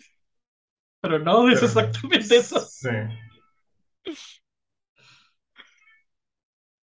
[1.00, 2.60] Pero no, es exactamente eso.
[2.60, 2.88] Sí.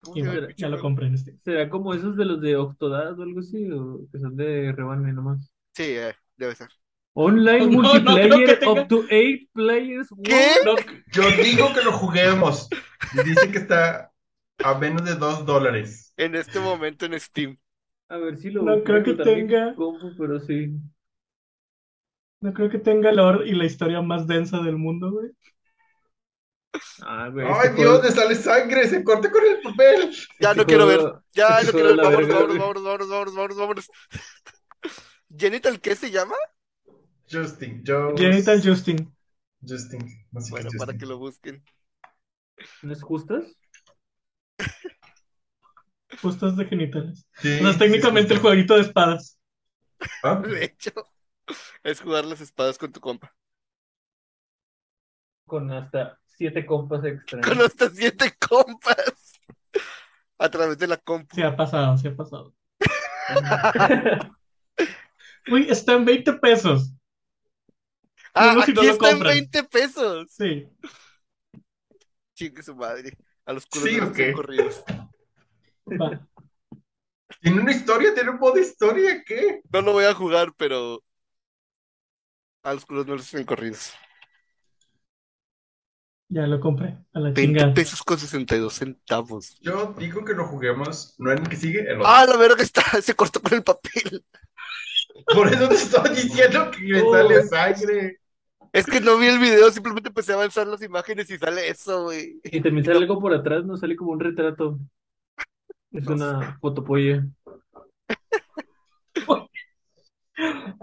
[0.05, 1.37] ¿Cómo Y se llama bueno, el pinche ya lo compré este.
[1.43, 3.69] ¿Será como esos de los de Octodad o algo así?
[3.71, 5.51] ¿O que son de rebane nomás?
[5.73, 6.69] Sí, eh, debe ser.
[7.13, 10.09] Online No, no creo multiplayer up to 8 players.
[10.23, 10.47] ¿Qué?
[10.65, 10.75] No,
[11.11, 12.67] Yo digo que lo juguemos.
[13.13, 14.11] Y dice que está
[14.61, 16.13] a menos de dos dólares.
[16.17, 17.57] En este momento en Steam.
[18.09, 19.75] A ver si lo No creo que tenga.
[19.75, 20.73] compu, pero sí.
[22.41, 25.31] no creo que tenga el lore y la historia más densa del mundo, güey.
[27.01, 27.87] Ah, güey, ¡Ay, este Dios!
[27.99, 28.87] juego- ¡Le sale sangre!
[28.87, 30.11] ¡Se corta con el papel!
[30.39, 31.01] Ya este no quiero ver.
[31.33, 31.97] Ya este no quiero ver.
[31.97, 33.89] Vámonos, vámonos, vámonos, vámonos, vámonos, vámonos, vámonos.
[35.37, 36.35] ¿Genital qué se llama?
[37.29, 38.13] Justin, Joe.
[38.17, 39.15] Genital Justin.
[39.67, 40.01] Justin.
[40.31, 40.97] No sé Bueno, para Justin.
[40.99, 41.63] que lo busquen.
[42.81, 43.43] ¿No es justas?
[46.21, 47.27] Justas de genitales.
[47.41, 49.39] Sí, O sea, es técnicamente sí, el jueguito de espadas.
[50.23, 50.91] Ah, De hecho,
[51.83, 53.35] es jugar las espadas con tu compa.
[55.47, 57.41] Con hasta 7 compas extra.
[57.41, 59.39] Con hasta siete compas.
[60.37, 61.35] A través de la compu.
[61.35, 62.53] Sí ha pasado, sí ha pasado.
[65.51, 66.91] Uy, está en 20 pesos.
[68.33, 69.33] Ah, no aquí está en compras.
[69.33, 70.27] 20 pesos.
[70.31, 70.67] Sí.
[72.33, 73.17] Chingue su madre.
[73.45, 74.83] A los culos Sí, de los corridos.
[75.87, 76.27] Va.
[77.41, 78.13] ¿Tiene una historia?
[78.13, 79.23] ¿Tiene un modo historia?
[79.23, 79.61] ¿Qué?
[79.71, 81.01] No lo voy a jugar, pero.
[82.63, 83.93] A los culos no hacen corridos.
[86.27, 86.97] Ya lo compré.
[87.13, 87.73] A la 20 chingada.
[87.73, 89.57] pesos con 62 centavos.
[89.61, 92.07] Yo digo que lo juguemos, no en el que sigue, el otro.
[92.07, 94.23] Ah, la verga está, se cortó con el papel.
[95.33, 97.13] Por eso te estoy diciendo que Oh.
[97.13, 98.19] sale sangre.
[98.73, 102.03] Es que no vi el video, simplemente empecé a avanzar las imágenes y sale eso,
[102.05, 102.41] güey.
[102.43, 103.77] Y también sale algo por atrás, ¿no?
[103.77, 104.79] Sale como un retrato.
[105.91, 107.25] Es No una fotopolla.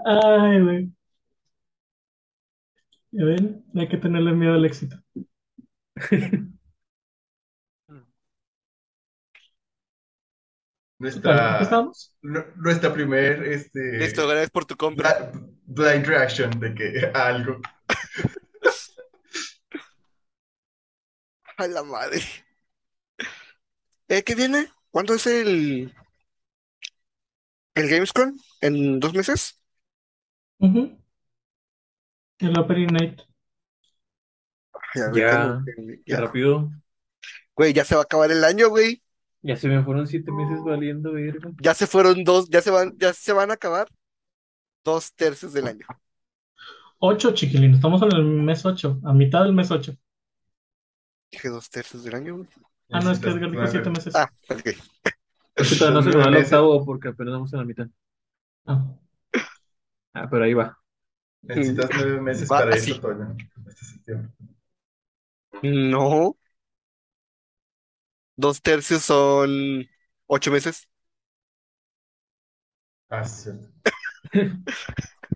[0.07, 0.91] Ay, güey.
[3.11, 4.97] Ya ven, no hay que tenerle miedo al éxito.
[6.11, 6.43] ¿Qué
[10.99, 12.15] Nuestra, estamos?
[12.23, 15.33] nu- nuestra primer este, Listo, gracias por tu compra.
[15.67, 17.61] blind reaction de que a algo.
[21.59, 22.21] A la madre.
[24.09, 24.69] Eh, ¿qué viene?
[24.91, 25.93] ¿Cuándo es el,
[27.75, 28.37] el Gamescom?
[28.63, 29.61] ¿En dos meses?
[30.61, 30.97] Ujú.
[32.41, 33.23] El Opening Night.
[34.95, 35.75] A Ya, ¿cómo que-
[36.05, 36.21] Qué ya.
[36.21, 36.71] rápido.
[37.57, 39.03] Güey, ya se va a acabar el año, güey.
[39.43, 41.51] Ya se me fueron siete meses valiendo, verga.
[41.61, 43.89] Ya se fueron dos, ya se van, ya se van a acabar
[44.85, 45.87] dos tercios del año.
[46.99, 47.75] Ocho, chiquilín.
[47.75, 49.97] Estamos en el mes 8, a mitad del mes 8.
[51.33, 52.49] Dije dos tercios del año, güey.
[52.91, 53.67] Ah, no, es que Edgar dijo.
[53.67, 54.15] 7 meses.
[54.15, 54.67] Ah, ok.
[55.57, 57.87] Es que todavía no se nos da el octavo porque apenas vamos en la mitad.
[58.67, 58.95] Ah.
[60.15, 60.79] Ah, pero ahí va.
[61.43, 62.93] Necesitas nueve meses Va para así.
[62.93, 63.37] eso, Toño.
[63.67, 64.31] Este septiembre.
[65.63, 66.37] No.
[68.37, 69.87] Dos tercios son
[70.27, 70.89] ocho meses.
[73.11, 73.69] Ah, sí, cierto.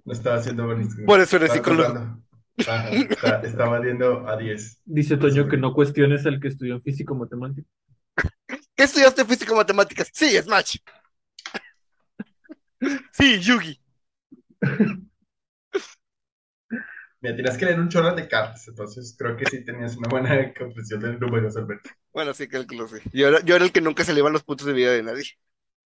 [0.04, 0.94] No estaba haciendo bonito.
[1.04, 1.92] Por eso eres Estaba psicólogo.
[1.92, 2.22] contando.
[2.64, 4.80] Ajá, está, está valiendo a 10.
[4.84, 7.68] Dice Toño que no cuestiones al que estudió físico matemático.
[8.76, 10.10] ¿Qué estudiaste física o matemáticas?
[10.12, 10.76] Sí, Smash.
[13.12, 13.80] Sí, Yugi.
[17.20, 20.52] Mira, tienes que leer un chorro de cartas, entonces creo que sí tenías una buena
[20.58, 21.90] comprensión del número, Alberto.
[22.12, 22.96] Bueno, sí, cálculo, sí.
[23.12, 25.02] Yo era, yo era el que nunca se le iban los puntos de vida de
[25.02, 25.24] nadie.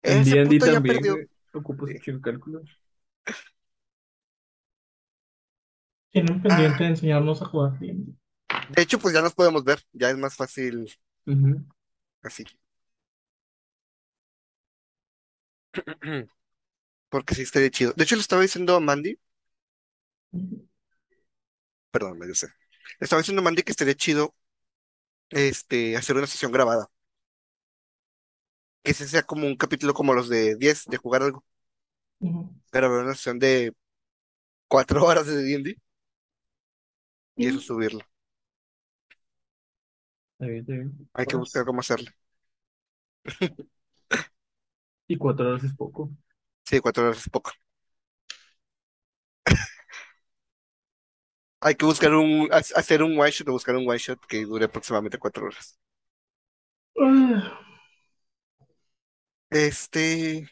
[0.03, 1.17] En Ese D&D puto ya también, perdió.
[1.53, 2.61] Ocupo su chingo cálculo.
[6.11, 8.15] Tienen pendiente de enseñarnos a jugar bien.
[8.69, 9.80] De hecho, pues ya nos podemos ver.
[9.93, 10.89] Ya es más fácil
[11.27, 11.63] Ujú.
[12.23, 12.45] así.
[17.09, 17.93] Porque sí estaría chido.
[17.95, 19.19] De hecho, le estaba diciendo a Mandy,
[20.32, 20.68] me
[22.26, 22.50] dio sed.
[23.00, 24.36] Le estaba diciendo Mandy que estaría chido
[25.30, 26.90] este, hacer una sesión grabada.
[28.84, 31.44] Que ese sea como un capítulo como los de 10, de jugar algo.
[32.20, 32.50] Ujú.
[32.72, 33.74] Pero ver una sesión de
[34.68, 35.78] 4 horas de D&D
[37.36, 38.02] y eso subirlo.
[40.34, 41.10] Está bien, está bien.
[41.14, 42.10] Hay que buscar cómo hacerlo.
[45.10, 46.10] Y cuatro horas es poco.
[46.66, 47.52] Sí, 4 horas es poco.
[51.62, 54.45] Hay que buscar un, ha- hacer un one shot o buscar un one shot que
[54.45, 55.80] dure aproximadamente 4 horas.
[56.99, 57.60] Ah,
[59.51, 60.47] Este,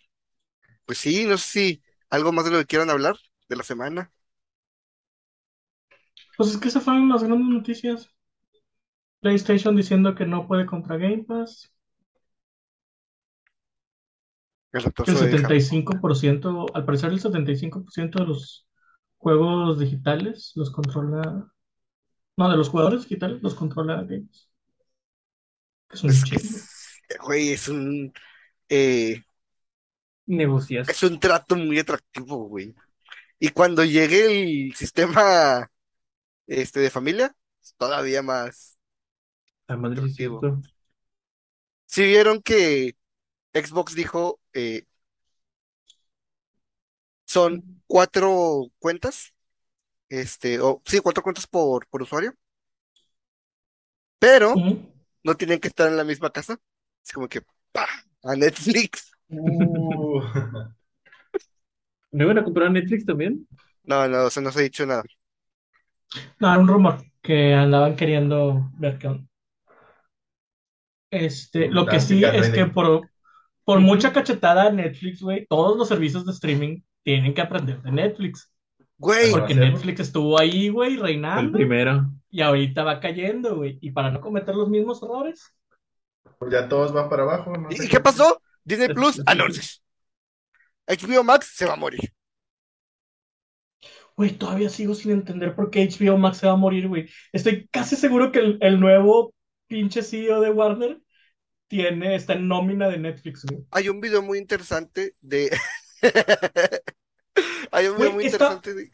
[0.86, 3.18] pues sí, no sé si algo más de lo que quieran hablar
[3.50, 4.14] de la semana.
[6.36, 8.10] Pues es que esas fueron las grandes noticias.
[9.22, 11.72] PlayStation diciendo que no puede contra Game Pass.
[14.72, 15.58] El Que el de Java.
[15.58, 18.67] 75%, al parecer el 75% de los
[19.18, 21.52] juegos digitales los controla.
[22.38, 24.50] No, de los jugadores digitales los controla Game Pass.
[25.90, 28.14] Que es un Es que, es- güey, es un,
[28.70, 29.24] eh,
[30.28, 30.88] Negocias.
[30.88, 32.76] es un trato muy atractivo, güey.
[33.40, 35.72] Y cuando llegue el sistema,
[36.48, 37.36] este, de familia,
[37.78, 38.78] todavía más
[39.68, 40.50] sí es atractivo.
[41.86, 42.96] Si vieron que
[43.54, 44.86] Xbox dijo, eh,
[47.38, 49.32] son cuatro cuentas,
[50.10, 52.34] este, o sí, cuatro cuentas por, por usuario,
[54.18, 54.56] pero
[55.24, 56.58] no tienen que estar en la misma casa.
[57.06, 57.86] Es como que, ¡pah!
[58.24, 59.12] a Netflix.
[59.30, 60.20] Uh,
[62.12, 63.48] ¿No iban a comprar Netflix también?
[63.84, 65.04] No, no, o sea, no se ha dicho nada.
[66.40, 69.28] No, era un rumor que andaban queriendo ver qué onda.
[71.12, 73.12] Este, lo que sí es que por,
[73.64, 78.52] por mucha cachetada Netflix, güey, todos los servicios de streaming tienen que aprender de Netflix.
[78.98, 79.56] Güey, Porque?
[79.56, 82.12] Netflix estuvo ahí, güey, El reinando primero.
[82.30, 83.78] y ahorita va cayendo, güey.
[83.82, 85.42] Y para no cometer los mismos errores,
[86.38, 87.56] Pues ya todos van para abajo.
[87.56, 88.42] no ¿y sé y qué pasó?
[88.66, 89.82] Disney Plus, es- anuncios.
[90.88, 92.14] HBO Max se va a morir.
[94.18, 97.08] güey, todavía sigo sin entender por qué HBO Max se va a morir, güey.
[97.32, 99.34] Estoy casi seguro que el, el nuevo
[99.68, 101.00] pinche CEO de Warner
[101.68, 103.64] tiene, está en nómina de Netflix, güey.
[103.72, 105.56] Hay un video muy interesante de.
[107.72, 108.92] Hay un video muy está- interesante de.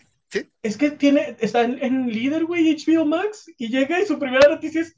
[0.64, 4.50] Es que tiene, está en, en líder, güey, HBO Max, y llega y su primera
[4.50, 4.96] noticia es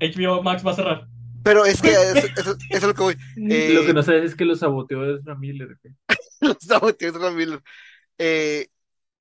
[0.00, 1.06] HBO Max va a cerrar.
[1.44, 3.16] Pero es que eso, eso- eso es lo que voy.
[3.48, 5.78] Eh, Lo que no sabes es que lo saboteó Ezra Miller.
[5.82, 5.94] güey.
[6.40, 7.60] Lo saboteó Ezra Miller.
[8.18, 8.68] Eh,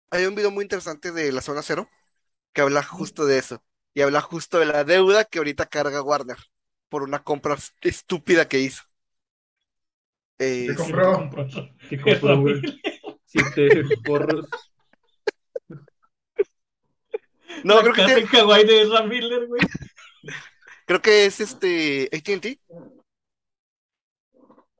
[0.09, 1.87] hay un video muy interesante de la zona cero
[2.53, 3.63] que habla justo de eso.
[3.93, 6.37] Y habla justo de la deuda que ahorita carga Warner
[6.89, 8.83] por una compra estúpida que hizo.
[10.39, 11.13] Eh, ¿Qué compró?
[11.13, 11.47] Compró.
[11.89, 12.61] Que compró, güey,
[13.31, 14.45] siete porros.
[17.63, 19.61] no, La creo que, en Hawái de Ezra Miller, güey.
[20.85, 22.59] creo que es este AT&T.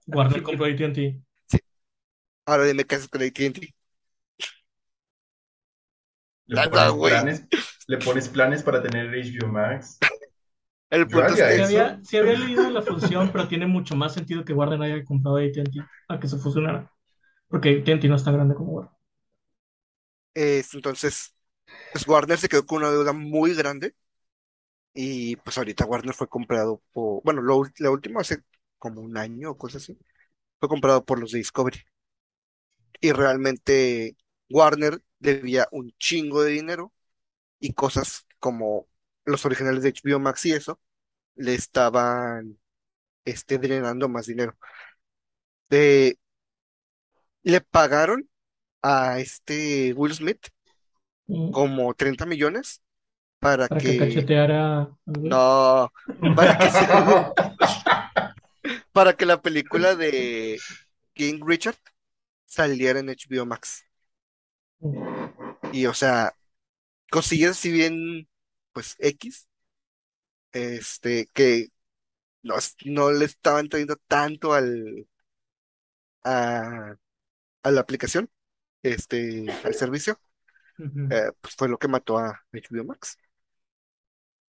[0.07, 1.21] Warner compró AT&T.
[2.45, 3.73] Ahora dime qué haces con AT&T.
[6.47, 7.47] Le pones, planes,
[7.87, 9.97] le pones planes para tener HBO Max.
[10.89, 14.43] El punto es que Sí sí había leído la función, pero tiene mucho más sentido
[14.43, 15.79] que Warner haya comprado AT&T
[16.09, 16.91] a que se fusionara.
[17.51, 18.93] Porque AT&T no es tan grande como Warner.
[20.33, 21.35] es, entonces,
[21.91, 23.95] pues Warner se quedó con una deuda muy grande.
[24.93, 28.43] Y pues ahorita Warner fue comprado por, bueno, lo la última hace
[28.77, 29.97] como un año o cosas así,
[30.59, 31.79] fue comprado por los de Discovery.
[33.01, 34.15] Y realmente
[34.49, 36.93] Warner debía un chingo de dinero
[37.59, 38.87] y cosas como
[39.25, 40.79] los originales de HBO Max y eso
[41.35, 42.59] le estaban
[43.25, 44.57] este, drenando más dinero.
[45.69, 46.17] De-
[47.43, 48.29] le pagaron
[48.81, 50.47] a este Will Smith
[51.27, 51.51] Mm.
[51.51, 52.81] como 30 millones
[53.39, 54.89] para Para que que cacheteara.
[55.05, 55.91] no,
[56.35, 56.87] para que se-
[58.91, 60.59] para que la película de
[61.13, 61.77] King Richard
[62.45, 63.85] saliera en HBO Max.
[65.73, 66.33] Y o sea,
[67.11, 68.29] cosillas si bien,
[68.73, 69.47] pues X,
[70.53, 71.69] este, que
[72.43, 75.07] no, no le estaban trayendo tanto al,
[76.23, 76.95] a,
[77.63, 78.29] a la aplicación,
[78.83, 80.19] este, al servicio,
[80.79, 83.17] eh, pues fue lo que mató a HBO Max.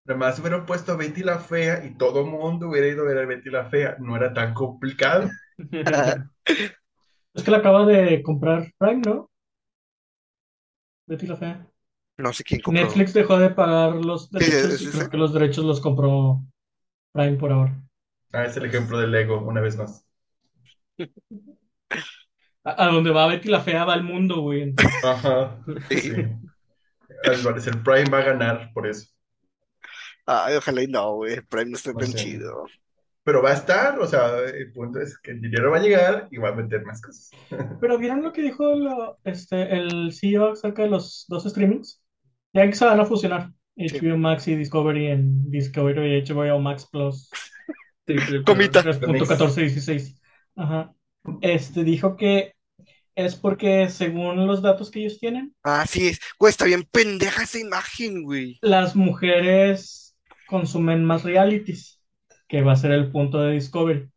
[0.07, 3.51] Además hubieran puesto Betty la Fea y todo mundo hubiera ido a ver a Betty
[3.51, 3.97] la Fea.
[4.01, 5.31] No era tan complicado.
[7.35, 9.31] Es que la acaba de comprar Prime, ¿no?
[11.07, 11.67] Betty la Fea.
[12.19, 12.83] No sé quién compró.
[12.83, 14.99] Netflix dejó de pagar los sí, derechos sí, y sí.
[14.99, 16.43] creo que los derechos los compró
[17.13, 17.83] Prime por ahora.
[18.33, 20.05] Ah, es el ejemplo del Lego, una vez más.
[22.65, 24.75] A, a donde va Betty la Fea va el mundo, güey.
[25.05, 25.59] Ajá.
[25.89, 26.01] Sí.
[26.01, 26.13] Sí.
[27.25, 29.07] Al parecer Prime va a ganar por eso.
[30.27, 32.67] Ay, ojalá y no, güey, el Prime no está No tan chido.
[33.25, 36.29] Pero va a estar, o sea, el punto es que el dinero va a llegar
[36.33, 37.31] y va a meter más cosas.
[37.81, 42.03] Pero ¿vieron lo que dijo lo- este, el CEO acerca de los dos streamings?
[42.53, 46.87] Ya que se van a fusionar HBO Max y Discovery en Discovery y HBO Max
[46.91, 47.31] Plus
[48.45, 48.83] Comita.
[48.83, 50.21] 3.1416.
[50.57, 50.93] Ajá.
[51.43, 52.55] Este dijo que
[53.17, 56.21] es porque según los datos que ellos tienen, Ah, sí, es.
[56.39, 58.63] Güey, está bien pendeja esa imagen, güey.
[58.63, 60.17] las mujeres
[60.49, 62.01] consumen más realities,
[62.49, 64.11] que va a ser el punto de Discovery.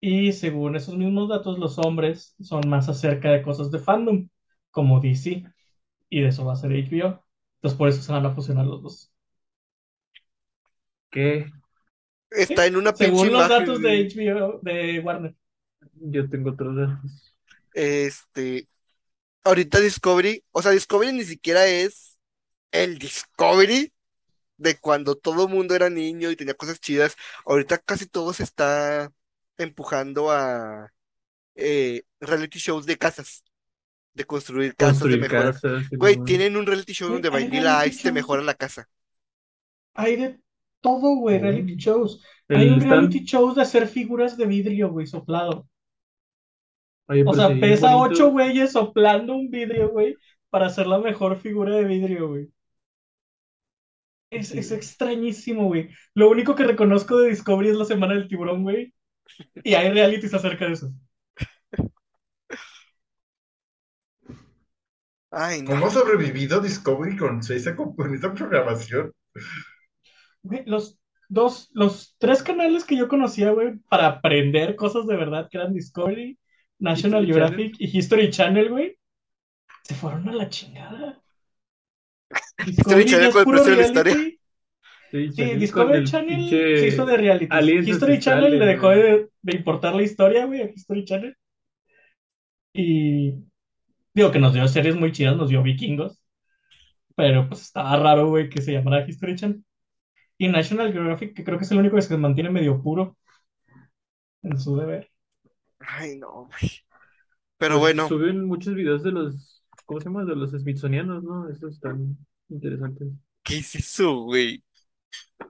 [0.00, 4.28] Y según esos mismos datos, los hombres son más acerca de cosas de fandom,
[4.70, 5.44] como DC,
[6.10, 7.24] y de eso va a ser HBO.
[7.56, 9.12] Entonces por eso se van a fusionar los dos.
[11.10, 11.46] ¿Qué?
[12.30, 13.82] Está en una pinche Según los imagen, datos güey.
[13.82, 15.36] de HBO, de Warner.
[16.00, 17.34] Yo tengo otros datos.
[17.72, 18.68] Este,
[19.44, 22.18] ahorita Discovery, o sea, Discovery ni siquiera es
[22.72, 23.92] el Discovery
[24.56, 27.16] de cuando todo el mundo era niño y tenía cosas chidas.
[27.46, 29.12] Ahorita casi todo se está
[29.58, 30.92] empujando a
[31.54, 33.44] eh, reality shows de casas,
[34.14, 35.54] de construir casas, de mejorar.
[35.54, 35.84] casas.
[35.90, 38.12] Güey, tienen un reality show donde Vanilla Ice te shows.
[38.12, 38.88] mejora la casa.
[39.94, 40.40] Hay de
[40.80, 42.22] todo, güey, reality shows.
[42.52, 45.69] Hay un reality show de hacer figuras de vidrio, güey, soplado.
[47.10, 47.98] Oye, O pero sea, pesa bonito.
[47.98, 50.18] ocho güeyes soplando un vidrio, güey,
[50.50, 52.50] para hacer la mejor figura de vidrio, güey.
[54.30, 55.90] Es, es extrañísimo, güey.
[56.14, 58.94] Lo único que reconozco de Discovery es la semana del tiburón, güey.
[59.64, 60.92] Y hay realities acerca de eso.
[65.32, 65.70] Ay, no.
[65.70, 69.12] ¿Cómo ha sobrevivido Discovery con esa, con esa programación?
[70.42, 70.98] Güey, los
[71.28, 75.74] dos, los tres canales que yo conocía, güey, para aprender cosas de verdad, que eran
[75.74, 76.38] Discovery,
[76.80, 78.96] National History Geographic y History Channel, güey,
[79.82, 81.22] se fueron a la chingada.
[82.66, 84.14] History Channel con el de la historia.
[84.14, 84.40] reality.
[85.10, 87.46] Sí, Sí, Discovery el Channel pinche se hizo de reality.
[87.50, 91.36] aliens History Channel le dejó de, de importar la historia, güey, a History Channel.
[92.72, 93.34] Y
[94.14, 96.22] digo que nos dio series muy chidas, nos dio Vikingos.
[97.16, 99.64] Pero pues estaba raro, güey, que se llamara History Channel.
[100.38, 103.16] Y National Geographic, que creo que es el único que se mantiene medio puro
[104.42, 105.10] en su deber.
[105.80, 106.70] Ay, no, güey.
[107.58, 110.24] Pero Pues bueno, Suben muchos videos de los ¿cómo se llama?
[110.24, 111.48] De los Smithsonianos, ¿no?
[111.48, 112.16] Esos están
[112.48, 113.08] interesantes.
[113.42, 114.62] ¿Qué es eso, güey?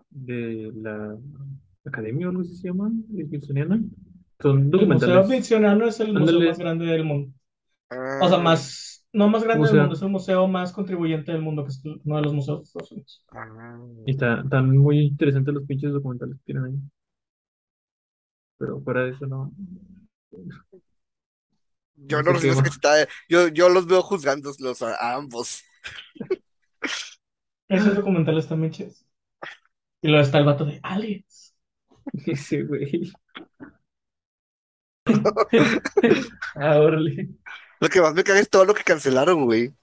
[0.09, 1.17] De la
[1.85, 3.81] academia o algo así se llama, Smithsoniana.
[4.41, 5.27] Son El Museo documentales.
[5.27, 7.33] Smithsoniano es el museo más grande del mundo.
[7.91, 11.43] Ah, O sea, más, no más grande del mundo, es el museo más contribuyente del
[11.43, 13.25] mundo, que es uno de los museos de Estados Unidos.
[13.33, 13.79] ah.
[14.07, 16.79] Y está- están muy interesantes los pinches documentales que tienen ahí.
[18.59, 19.53] Pero fuera de eso no.
[21.97, 23.07] Yo No cachetada.
[23.29, 25.63] Yo, yo los veo juzgándolos a, a ambos.
[27.69, 29.07] Esos documentales también chidos.
[30.03, 31.55] Y luego está el vato de Aliens.
[32.27, 33.13] Ese güey.
[36.55, 37.29] Ah, órale.
[37.81, 39.75] Lo que más me caga es todo lo que cancelaron, güey.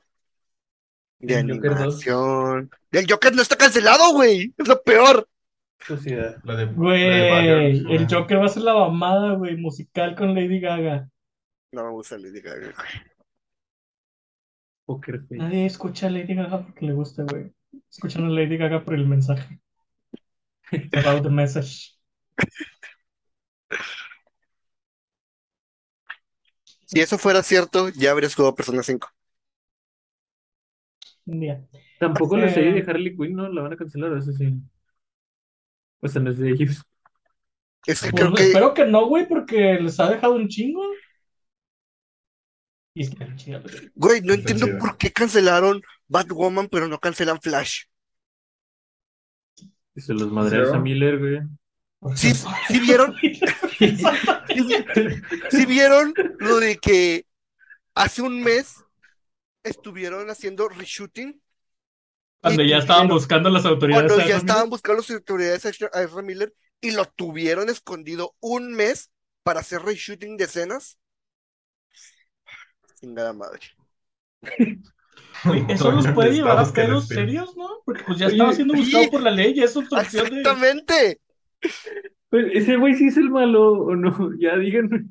[1.20, 2.08] De El Joker 2.
[2.08, 2.70] animación.
[2.92, 4.54] El Joker no está cancelado, güey.
[4.58, 5.28] Es lo peor.
[5.80, 6.38] Sociedad.
[6.44, 8.08] La de, la de Güey, Warriors, el.
[8.10, 11.10] Joker va a ser la mamada, güey, musical con Lady Gaga.
[11.72, 13.02] No me gusta Lady Gaga, güey.
[14.86, 15.38] Poker Face.
[15.38, 17.54] Nadie escucha a Lady Gaga porque le gusta, güey.
[17.90, 19.60] Escuchan a Lady Gaga por el mensaje.
[20.72, 21.94] It's about the message.
[26.88, 29.10] Si eso fuera cierto, ya habrías jugado Persona 5.
[31.26, 31.68] Un día.
[32.00, 33.50] Tampoco la serie de Harley Quinn, ¿no?
[33.50, 34.54] La van a cancelar, eso sí.
[36.02, 36.84] O sea, no es de ellos.
[37.86, 40.84] Es que Pues, creo que, espero que no, güey, porque les ha dejado un chingo.
[42.94, 44.80] Y pues, güey, no entiendo chido.
[44.80, 47.84] por qué cancelaron Batwoman, pero no cancelan Flash.
[49.96, 50.80] Y se los madreas a.
[50.80, 51.40] Miller, güey.
[52.16, 53.16] Sí, sí vieron,
[55.50, 57.26] sí vieron lo de que
[57.96, 58.76] hace un mes
[59.64, 61.42] estuvieron haciendo reshooting
[62.42, 64.12] Cuando Y ya estaban buscando las autoridades.
[64.12, 69.12] cuando ya estaban buscando las autoridades a Ezra Miller y lo tuvieron escondido un mes
[69.44, 70.98] para hacer reshooting de escenas.
[73.00, 73.62] Chingada madre.
[75.44, 77.82] Güey, eso Todavía los no puede llevar a pedos serios, ¿no?
[77.86, 79.10] Porque pues ya Oye, estaba siendo buscado sí.
[79.10, 80.40] por la ley, ya es obstrucción de.
[80.40, 81.22] Exactamente.
[82.30, 84.32] Pues, ¿ese güey sí es el malo o no?
[84.40, 85.06] Ya díganme.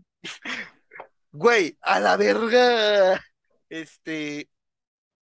[1.33, 3.23] Güey, a la verga.
[3.69, 4.49] Este.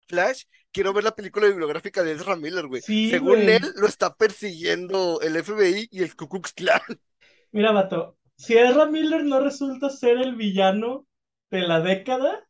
[0.08, 2.82] Flash, quiero ver la película bibliográfica de Ezra Miller, güey.
[2.82, 3.50] Sí, Según güey.
[3.50, 6.80] él, lo está persiguiendo el FBI y el Ku Klux Klan.
[7.52, 11.06] Mira, vato, si Ezra Miller no resulta ser el villano
[11.50, 12.48] de la década,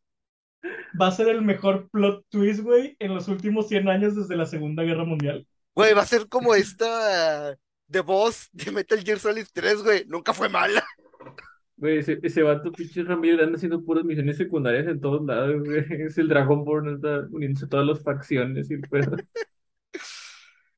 [1.00, 4.46] va a ser el mejor plot twist, güey, en los últimos 100 años desde la
[4.46, 5.46] Segunda Guerra Mundial.
[5.74, 7.56] Güey, va a ser como esta
[7.90, 10.04] The Boss de Metal Gear Solid 3, güey.
[10.06, 10.84] Nunca fue mala.
[11.82, 15.84] Güey, ese, ese vato, pinche Ramírez, anda haciendo puras misiones secundarias en todos lados, güey.
[16.06, 19.16] Es el Dragonborn, está uniéndose a todas las facciones y el pedo.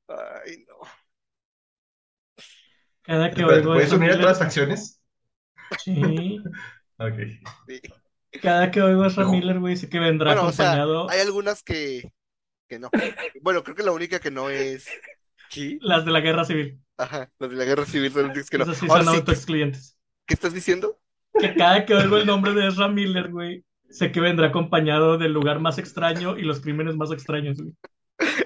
[0.08, 0.78] Ay, no.
[3.02, 5.02] Cada que oigo ¿Puedes unir a todas las facciones?
[5.76, 6.40] sí,
[6.96, 7.18] Ok.
[7.66, 7.80] Sí.
[8.40, 9.32] cada que oigo a Ezra No.
[9.32, 12.12] Miller, güey, sé que vendrá Bueno, o sea, acompañado hay algunas que,
[12.66, 12.88] que no.
[13.42, 14.86] Bueno, creo que la única que no es.
[15.50, 15.78] ¿Sí?
[15.82, 16.80] las de la Guerra Civil.
[16.96, 18.64] Ajá, las de la guerra civil son las únicas que no.
[18.64, 19.93] Esas sí Ahora son sí, autoexcluyentes.
[20.26, 20.98] ¿Qué estás diciendo?
[21.38, 25.32] Que cada que oigo el nombre de Ezra Miller, güey, sé que vendrá acompañado del
[25.32, 27.74] lugar más extraño y los crímenes más extraños, güey.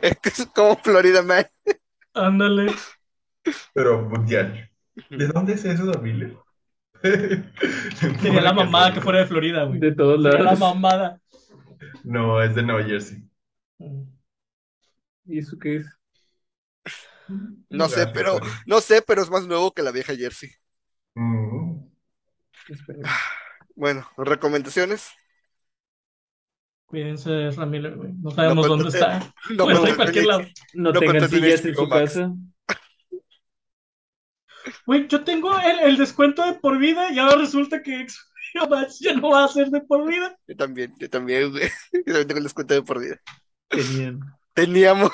[0.03, 1.47] Es que es como Florida Man.
[2.15, 2.73] Ándale.
[3.73, 4.71] Pero mundial.
[5.11, 6.37] ¿De dónde es eso, Miller?
[7.03, 9.79] Sería la mamada que fuera de Florida, güey.
[9.79, 10.61] De todos Sería la lados.
[10.61, 11.21] mamada.
[12.05, 13.23] No, es de Nueva Jersey.
[15.27, 15.87] ¿Y eso qué es?
[17.69, 20.51] No sé, pero, no sé, pero es más nuevo que la vieja Jersey.
[23.75, 25.11] Bueno, recomendaciones.
[26.87, 28.13] Cuídense Miller, güey.
[28.15, 29.19] No sabemos No, dónde pues, está.
[29.51, 30.41] No, estar pero- en cualquier lado.
[30.75, 32.15] No No tengan sillas en su Max.
[32.15, 32.33] casa.
[34.87, 38.07] Güey, yo tengo el, el descuento de por vida y ahora resulta que
[38.55, 40.37] HBO Max ya no va a ser de por vida.
[40.47, 41.69] Yo también, yo también, güey.
[41.93, 43.21] Yo también tengo el descuento de por vida.
[43.69, 44.21] Tenían.
[44.55, 45.13] Teníamos,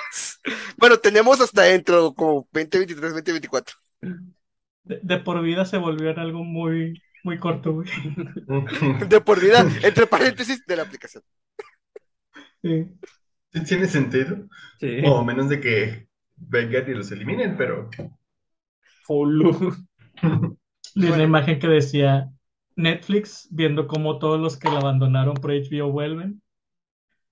[0.78, 3.76] bueno, teníamos hasta dentro como 2023, 2024.
[4.84, 7.88] De, de por vida se volvió en algo muy, muy corto, güey.
[9.08, 11.22] De por vida, entre paréntesis de la aplicación.
[12.62, 12.86] Sí.
[13.52, 14.46] Sí tiene sentido.
[14.78, 15.00] Sí.
[15.04, 17.88] O a menos de que vengan y los eliminen, pero
[19.08, 19.74] Hulu.
[20.94, 22.30] Vi una imagen que decía
[22.76, 26.42] Netflix viendo cómo todos los que la abandonaron por HBO vuelven.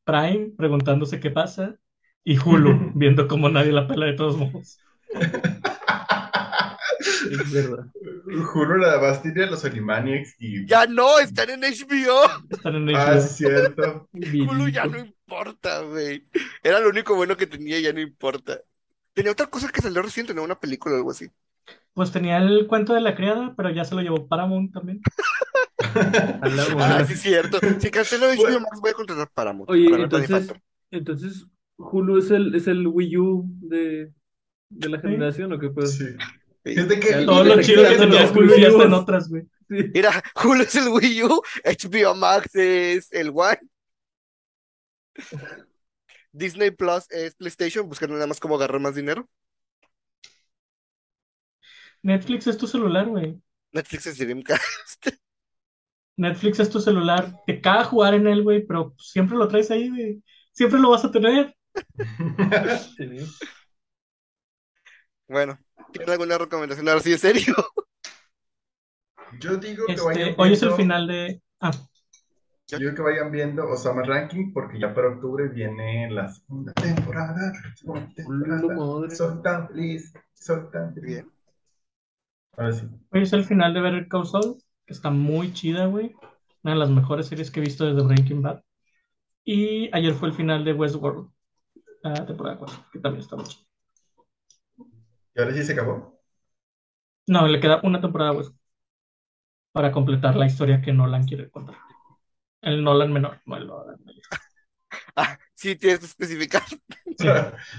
[0.04, 1.76] Prime preguntándose qué pasa.
[2.24, 4.78] Y Hulu viendo cómo nadie la pela de todos modos.
[7.02, 7.86] Es verdad.
[8.36, 10.66] Juro la más tiene a los Animaniacs y...
[10.66, 12.22] Ya no, están en HBO.
[12.50, 13.20] Están en Ah, HBO.
[13.20, 14.08] sí, cierto.
[14.12, 16.26] Hulu ya no importa, güey.
[16.62, 18.60] Era lo único bueno que tenía, ya no importa.
[19.14, 20.42] Tenía otra cosa que salió reciente, ¿no?
[20.42, 21.28] Una película o algo así.
[21.94, 25.00] Pues tenía el cuento de la criada, pero ya se lo llevó Paramount también.
[26.80, 27.58] Ah, sí, es cierto.
[27.78, 29.70] Si cancelo HBO Max, voy a contratar Paramount.
[29.70, 30.52] Oye, para entonces,
[30.90, 34.12] entonces, Hulu es el, es el Wii U de,
[34.70, 35.08] de la Sí.
[35.08, 35.96] generación, ¿o qué pues?
[35.96, 36.04] Sí.
[36.64, 36.74] Sí.
[36.74, 38.84] Fíjate que Ya Todo Mira, lo te chido que quedan tenía los exclusivo Wii hasta
[38.84, 38.94] en Us.
[38.94, 39.42] otras, güey.
[39.68, 39.92] Sí.
[39.94, 43.58] Mira, Hulu es el Wii U, HBO Max es el One.
[46.32, 49.28] Disney Plus es PlayStation, buscando nada más cómo agarrar más dinero.
[52.02, 53.40] Netflix es tu celular, güey.
[53.72, 55.06] Netflix es Dreamcast.
[56.16, 57.40] Netflix es tu celular.
[57.46, 60.22] Te caga jugar en él, güey, pero siempre lo traes ahí, güey.
[60.52, 61.54] Siempre lo vas a tener.
[62.96, 63.26] Sí.
[65.26, 65.58] Bueno,
[65.92, 67.54] ¿tienes alguna recomendación ahora sí en serio?
[69.40, 71.42] Yo digo que Este, vayan hoy es el viendo- final de.
[71.60, 71.70] Ah,
[72.68, 77.52] Yo digo que vayan viendo Osama Ranking porque ya para octubre viene la segunda temporada.
[77.76, 79.10] segunda temporada.
[79.14, 81.06] Soy tan feliz, soy tan feliz.
[81.10, 81.32] Bien.
[82.56, 82.86] Ahora sí.
[83.10, 86.14] hoy es el final de Better Call Saul, que está muy chida, güey.
[86.62, 88.62] Una de las mejores series que he visto desde Breaking Bad.
[89.44, 91.28] Y ayer fue el final de Westworld,
[92.02, 93.64] la temporada 4, que también está muy chida.
[95.34, 96.20] ¿Y ahora sí se acabó?
[97.26, 98.46] No, le queda una temporada, güey,
[99.72, 101.76] para completar la historia que Nolan quiere contar.
[102.60, 104.22] El Nolan menor, no el Nolan mayor.
[105.16, 106.62] Ah, sí, tienes que especificar.
[107.18, 107.28] Sí.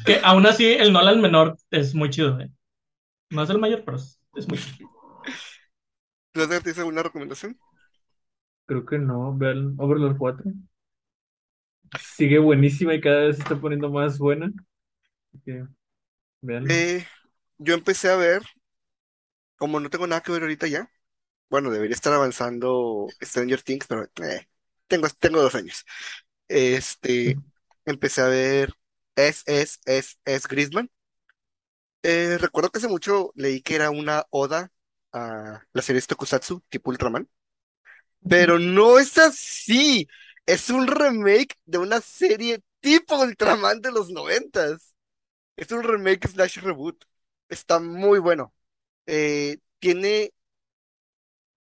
[0.05, 2.49] Que aún así, el Nolan menor es muy chido, ¿eh?
[3.29, 4.89] No es el mayor, pero es, es muy chido.
[6.31, 7.59] ¿Tú tienes alguna recomendación?
[8.65, 10.51] Creo que no, vean Overlord 4.
[11.99, 14.51] Sigue buenísima y cada vez se está poniendo más buena.
[15.27, 15.65] Así que,
[16.41, 16.65] vean.
[16.69, 17.05] Eh,
[17.64, 18.43] yo empecé a ver,
[19.57, 20.89] como no tengo nada que ver ahorita ya,
[21.49, 24.47] bueno, debería estar avanzando Stranger Things, pero eh,
[24.88, 25.86] tengo, tengo dos años.
[26.49, 27.39] Este,
[27.86, 28.74] empecé a ver
[29.16, 30.91] Es, Es, Es, Es Griezmann.
[32.03, 34.72] Eh, recuerdo que hace mucho leí que era una oda
[35.14, 37.30] a la serie Tokusatsu, tipo Ultraman,
[38.28, 40.07] pero no es así.
[40.45, 44.95] Es un remake de una serie tipo Ultraman de los noventas.
[45.57, 47.05] Es un remake slash reboot.
[47.53, 48.53] Está muy bueno.
[49.05, 50.33] Eh, tiene,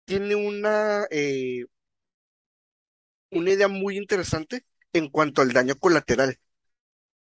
[0.05, 1.65] tiene una, eh,
[3.31, 6.39] una idea muy interesante en cuanto al daño colateral,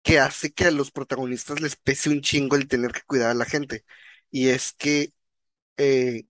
[0.04, 3.36] que hace que a los protagonistas les pese un chingo el tener que cuidar a
[3.36, 3.86] la gente.
[4.32, 5.14] Y es que
[5.78, 6.26] eh,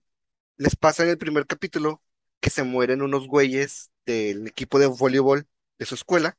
[0.58, 2.02] les pasa en el primer capítulo
[2.40, 6.38] que se mueren unos güeyes del equipo de voleibol de su escuela,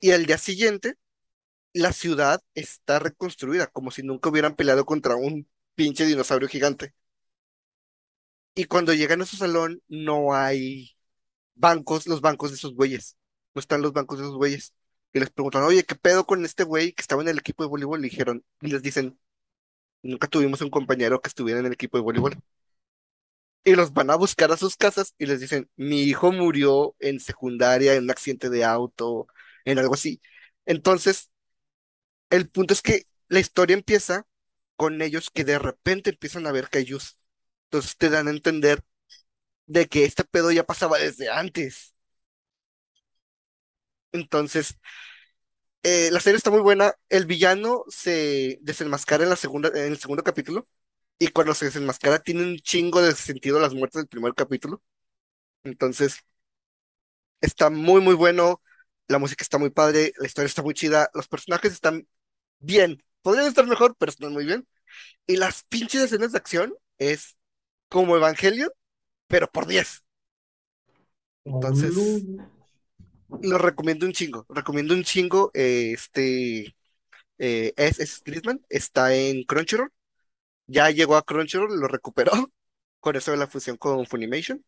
[0.00, 0.96] y al día siguiente
[1.72, 6.94] la ciudad está reconstruida, como si nunca hubieran peleado contra un pinche dinosaurio gigante.
[8.54, 10.96] Y cuando llegan a su salón, no hay
[11.54, 13.16] bancos, los bancos de esos güeyes.
[13.54, 14.74] No están los bancos de esos güeyes.
[15.12, 17.68] Y les preguntan, oye, ¿qué pedo con este güey que estaba en el equipo de
[17.70, 18.00] voleibol?
[18.00, 19.18] Y dijeron, y les dicen,
[20.02, 22.36] nunca tuvimos un compañero que estuviera en el equipo de voleibol.
[23.64, 27.20] Y los van a buscar a sus casas y les dicen, mi hijo murió en
[27.20, 29.26] secundaria, en un accidente de auto,
[29.64, 30.20] en algo así.
[30.64, 31.30] Entonces,
[32.30, 34.26] el punto es que la historia empieza
[34.76, 37.18] con ellos que de repente empiezan a ver Kaijus.
[37.66, 38.82] Entonces te dan a entender
[39.66, 41.94] de que este pedo ya pasaba desde antes.
[44.12, 44.78] Entonces,
[45.82, 46.94] eh, la serie está muy buena.
[47.08, 50.68] El villano se desenmascara en la segunda, en el segundo capítulo.
[51.18, 54.82] Y cuando se desenmascara, tiene un chingo de sentido las muertes del primer capítulo.
[55.64, 56.20] Entonces,
[57.40, 58.62] está muy, muy bueno.
[59.08, 60.12] La música está muy padre.
[60.18, 61.10] La historia está muy chida.
[61.14, 62.06] Los personajes están
[62.60, 63.02] bien.
[63.22, 64.66] Podrían estar mejor, pero están muy bien.
[65.26, 67.36] Y las pinches escenas de acción es
[67.88, 68.70] como Evangelion,
[69.28, 70.04] pero por 10.
[71.44, 72.28] Entonces,
[73.42, 74.46] lo recomiendo un chingo.
[74.48, 75.50] Recomiendo un chingo.
[75.54, 76.76] eh, este
[77.38, 78.64] eh, es, es Griezmann.
[78.68, 79.92] Está en Crunchyroll.
[80.66, 82.32] Ya llegó a Crunchyroll, lo recuperó.
[83.00, 84.64] Con eso de la fusión con Funimation.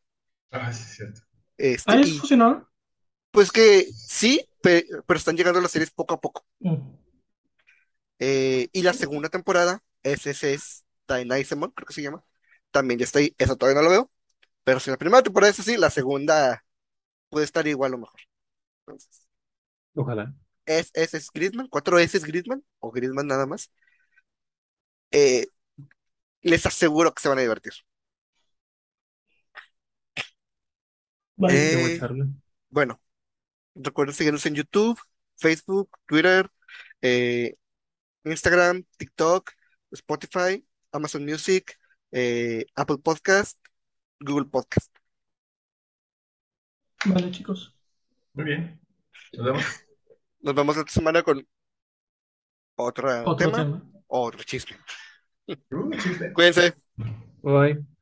[0.52, 1.20] Ah, sí, es cierto.
[1.58, 2.66] Este, ¿Ah, es fusionador?
[3.30, 6.44] pues que sí, pe- pero están llegando las series poco a poco.
[6.64, 6.76] Mm.
[8.20, 10.84] Eh, y la segunda temporada, ese es
[11.74, 12.24] creo que se llama.
[12.70, 13.34] También ya está ahí.
[13.38, 14.10] Eso todavía no lo veo.
[14.64, 16.64] Pero si la primera temporada es así, la segunda
[17.28, 18.20] puede estar igual o mejor.
[18.86, 19.28] Entonces,
[19.94, 20.34] Ojalá.
[20.66, 23.70] es, es, es Griezmann, cuatro S es Griezmann, o Griezmann nada más.
[25.10, 25.46] Eh,
[26.42, 27.72] les aseguro que se van a divertir.
[31.36, 31.94] Vale.
[31.94, 32.00] Eh.
[32.68, 33.00] Bueno,
[33.74, 34.98] recuerden seguirnos en YouTube,
[35.36, 36.50] Facebook, Twitter,
[37.02, 37.56] eh,
[38.24, 39.52] Instagram, TikTok,
[39.92, 41.78] Spotify, Amazon Music,
[42.12, 43.58] eh, Apple Podcast,
[44.20, 44.90] Google Podcast.
[47.06, 47.74] Vale, chicos.
[48.34, 48.80] Muy bien.
[49.32, 49.64] Nos vemos.
[50.40, 51.46] Nos vemos la otra semana con
[52.76, 53.82] otro Otro tema tema.
[54.06, 54.76] o otro chisme.
[55.70, 56.32] Uh, chiste.
[56.32, 56.74] Cuídense.
[57.42, 57.99] Bye.